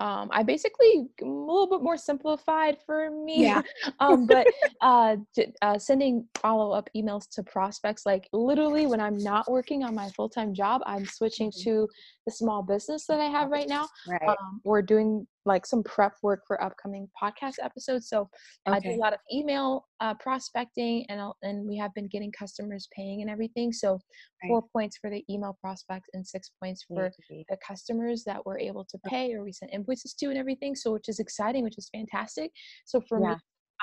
um, 0.00 0.28
I 0.32 0.42
basically 0.42 1.06
a 1.22 1.24
little 1.24 1.68
bit 1.68 1.80
more 1.82 1.96
simplified 1.96 2.78
for 2.84 3.10
me. 3.10 3.42
Yeah. 3.42 3.62
um, 4.00 4.26
but 4.26 4.46
uh, 4.80 5.16
j- 5.34 5.52
uh, 5.62 5.78
sending 5.78 6.26
follow 6.34 6.72
up 6.72 6.90
emails 6.96 7.28
to 7.30 7.42
prospects, 7.42 8.04
like 8.04 8.28
literally 8.32 8.86
when 8.86 9.00
I'm 9.00 9.16
not 9.18 9.50
working 9.50 9.84
on 9.84 9.94
my 9.94 10.08
full 10.10 10.28
time 10.28 10.52
job, 10.52 10.82
I'm 10.84 11.06
switching 11.06 11.50
Mhm. 11.50 11.62
to 11.64 11.88
the 12.26 12.32
small 12.32 12.62
business 12.62 13.06
that 13.06 13.20
I 13.20 13.26
have 13.26 13.50
right 13.50 13.68
now. 13.68 13.86
Right. 14.08 14.28
Um, 14.28 14.60
we're 14.64 14.82
doing 14.82 15.26
like 15.46 15.66
some 15.66 15.82
prep 15.82 16.12
work 16.22 16.42
for 16.46 16.62
upcoming 16.62 17.08
podcast 17.20 17.54
episodes. 17.62 18.08
So 18.08 18.28
I 18.66 18.80
do 18.80 18.90
a 18.90 18.96
lot 18.96 19.12
of 19.12 19.18
email 19.32 19.86
uh, 20.00 20.14
prospecting, 20.14 21.04
and 21.08 21.20
I'll, 21.20 21.36
and 21.42 21.68
we 21.68 21.76
have 21.76 21.92
been 21.94 22.08
getting 22.08 22.32
customers 22.32 22.88
paying 22.94 23.20
and 23.20 23.30
everything. 23.30 23.72
So 23.72 24.00
Right. 24.42 24.48
four 24.48 24.62
points 24.72 24.98
for 24.98 25.10
the 25.10 25.24
email 25.30 25.56
prospects 25.60 26.08
and 26.12 26.26
six 26.26 26.50
points 26.62 26.84
for 26.86 27.10
the 27.48 27.56
customers 27.66 28.24
that 28.24 28.44
we're 28.44 28.58
able 28.58 28.84
to 28.84 28.98
pay 29.06 29.32
or 29.32 29.42
we 29.42 29.52
sent 29.52 29.72
invoices 29.72 30.14
to 30.14 30.26
and 30.26 30.36
everything. 30.36 30.74
So 30.74 30.92
which 30.92 31.08
is 31.08 31.18
exciting, 31.18 31.64
which 31.64 31.78
is 31.78 31.88
fantastic. 31.94 32.50
So 32.84 33.00
for 33.00 33.20
Yeah. 33.20 33.30
me, 33.30 33.36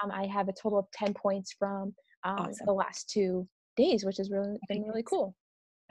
um, 0.04 0.12
I 0.12 0.26
have 0.28 0.50
a 0.50 0.54
total 0.54 0.80
of 0.80 0.86
ten 0.94 1.14
points 1.14 1.54
from 1.58 1.94
um, 2.24 2.38
Awesome. 2.38 2.66
the 2.68 2.74
last 2.74 3.10
two 3.10 3.48
days, 3.78 4.04
which 4.06 4.20
is 4.20 4.30
really 4.30 4.58
been 4.68 4.84
really 4.84 5.04
cool. 5.04 5.36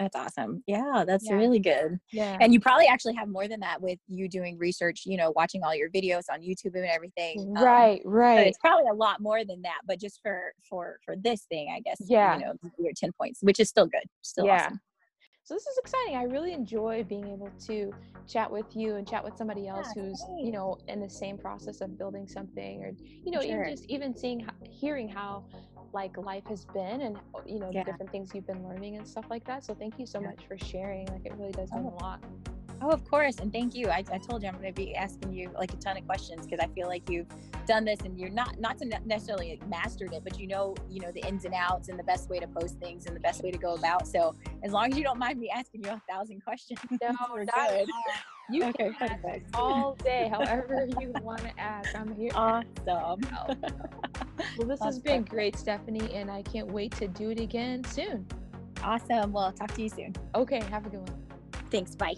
That's 0.00 0.16
awesome. 0.16 0.64
Yeah, 0.66 1.04
that's 1.06 1.26
Yeah. 1.28 1.34
really 1.34 1.58
good. 1.58 2.00
Yeah. 2.10 2.38
And 2.40 2.54
you 2.54 2.58
probably 2.60 2.86
actually 2.86 3.14
have 3.16 3.28
more 3.28 3.46
than 3.46 3.60
that 3.60 3.82
with 3.82 3.98
you 4.08 4.30
doing 4.30 4.56
research, 4.56 5.02
you 5.04 5.18
know, 5.18 5.30
watching 5.36 5.62
all 5.62 5.74
your 5.74 5.90
videos 5.90 6.22
on 6.32 6.40
YouTube 6.40 6.74
and 6.74 6.86
everything. 6.86 7.54
um, 7.54 7.62
right, 7.62 8.00
but 8.02 8.10
right. 8.10 8.46
it's 8.46 8.56
probably 8.58 8.88
a 8.90 8.94
lot 8.94 9.20
more 9.20 9.44
than 9.44 9.60
that, 9.62 9.80
but 9.86 10.00
just 10.00 10.20
for 10.22 10.54
for 10.62 10.98
for 11.04 11.16
this 11.16 11.42
thing, 11.42 11.68
I 11.76 11.80
guess. 11.80 11.98
Yeah. 12.00 12.38
You 12.38 12.44
know, 12.46 12.52
your 12.78 12.92
10 12.96 13.12
points, 13.12 13.40
which 13.42 13.60
is 13.60 13.68
still 13.68 13.86
good. 13.86 14.04
Still 14.22 14.46
yeah. 14.46 14.64
awesome. 14.66 14.80
So 15.50 15.56
this 15.56 15.66
is 15.66 15.78
exciting. 15.78 16.14
I 16.14 16.22
really 16.22 16.52
enjoy 16.52 17.02
being 17.02 17.26
able 17.26 17.50
to 17.66 17.92
chat 18.28 18.48
with 18.48 18.66
you 18.76 18.94
and 18.94 19.08
chat 19.08 19.24
with 19.24 19.36
somebody 19.36 19.66
else 19.66 19.88
Yeah, 19.96 20.04
who's, 20.04 20.20
same. 20.20 20.46
you 20.46 20.52
know, 20.52 20.78
in 20.86 21.00
the 21.00 21.10
same 21.10 21.36
process 21.36 21.80
of 21.80 21.98
building 21.98 22.28
something 22.28 22.84
or, 22.84 22.92
you 23.26 23.32
know, 23.32 23.40
Sure. 23.40 23.62
even 23.64 23.68
just 23.68 23.84
even 23.90 24.16
seeing, 24.16 24.46
hearing 24.70 25.08
how 25.08 25.42
like 25.92 26.16
life 26.16 26.44
has 26.46 26.66
been 26.66 27.00
and, 27.00 27.16
uh, 27.34 27.40
you 27.44 27.58
know, 27.58 27.68
Yeah. 27.72 27.82
the 27.82 27.90
different 27.90 28.12
things 28.12 28.30
you've 28.32 28.46
been 28.46 28.64
learning 28.64 28.96
and 28.96 29.04
stuff 29.04 29.24
like 29.28 29.44
that. 29.46 29.64
So 29.64 29.74
thank 29.74 29.98
you 29.98 30.06
so 30.06 30.20
Yeah. 30.20 30.28
much 30.28 30.46
for 30.46 30.56
sharing. 30.56 31.08
Like 31.08 31.26
it 31.26 31.32
really 31.36 31.50
does 31.50 31.72
mean 31.72 31.86
Oh. 31.86 31.98
a 31.98 32.00
lot. 32.00 32.22
Oh, 32.82 32.88
of 32.90 33.04
course. 33.08 33.36
And 33.40 33.52
thank 33.52 33.74
you. 33.74 33.88
I, 33.88 34.02
I 34.12 34.18
told 34.18 34.42
you 34.42 34.48
I'm 34.48 34.54
going 34.54 34.72
to 34.72 34.72
be 34.72 34.94
asking 34.94 35.32
you 35.34 35.50
like 35.58 35.72
a 35.72 35.76
ton 35.76 35.96
of 35.98 36.06
questions 36.06 36.46
because 36.46 36.64
I 36.64 36.68
feel 36.74 36.88
like 36.88 37.08
you've 37.10 37.26
done 37.66 37.84
this 37.84 37.98
and 38.04 38.18
you're 38.18 38.30
not, 38.30 38.58
not 38.58 38.78
to 38.78 38.86
necessarily 39.04 39.60
mastered 39.68 40.12
it, 40.14 40.22
but 40.24 40.38
you 40.38 40.46
know, 40.46 40.74
you 40.88 41.00
know, 41.00 41.12
the 41.12 41.20
ins 41.28 41.44
and 41.44 41.52
outs 41.54 41.88
and 41.90 41.98
the 41.98 42.02
best 42.04 42.30
way 42.30 42.38
to 42.38 42.46
post 42.46 42.78
things 42.78 43.04
and 43.06 43.14
the 43.14 43.20
best 43.20 43.42
way 43.42 43.50
to 43.50 43.58
go 43.58 43.74
about. 43.74 44.08
So 44.08 44.34
as 44.62 44.72
long 44.72 44.90
as 44.90 44.96
you 44.96 45.04
don't 45.04 45.18
mind 45.18 45.38
me 45.38 45.50
asking 45.54 45.84
you 45.84 45.90
a 45.90 46.02
thousand 46.10 46.42
questions, 46.44 46.80
No, 47.02 47.10
we're 47.32 47.44
not 47.44 47.68
good. 47.68 47.80
all. 47.80 48.14
You 48.52 48.64
Okay, 48.64 48.90
can 48.98 49.10
ask 49.24 49.40
all 49.54 49.94
day, 50.02 50.28
however 50.32 50.88
you 50.98 51.12
want 51.22 51.40
to 51.42 51.60
ask. 51.60 51.94
I'm 51.94 52.14
here. 52.16 52.30
Awesome. 52.34 53.20
Well, 54.58 54.66
this 54.66 54.80
has 54.80 54.98
been 54.98 55.18
perfect. 55.22 55.28
great, 55.28 55.56
Stephanie, 55.56 56.12
and 56.14 56.30
I 56.30 56.42
can't 56.42 56.66
wait 56.72 56.92
to 56.96 57.06
do 57.08 57.30
it 57.30 57.38
again 57.38 57.84
soon. 57.84 58.26
Awesome. 58.82 59.32
Well, 59.32 59.52
talk 59.52 59.72
to 59.74 59.82
you 59.82 59.88
soon. 59.90 60.14
Okay, 60.34 60.60
have 60.70 60.86
a 60.86 60.88
good 60.90 61.00
one. 61.00 61.22
Thanks. 61.70 61.94
Bye. 61.94 62.14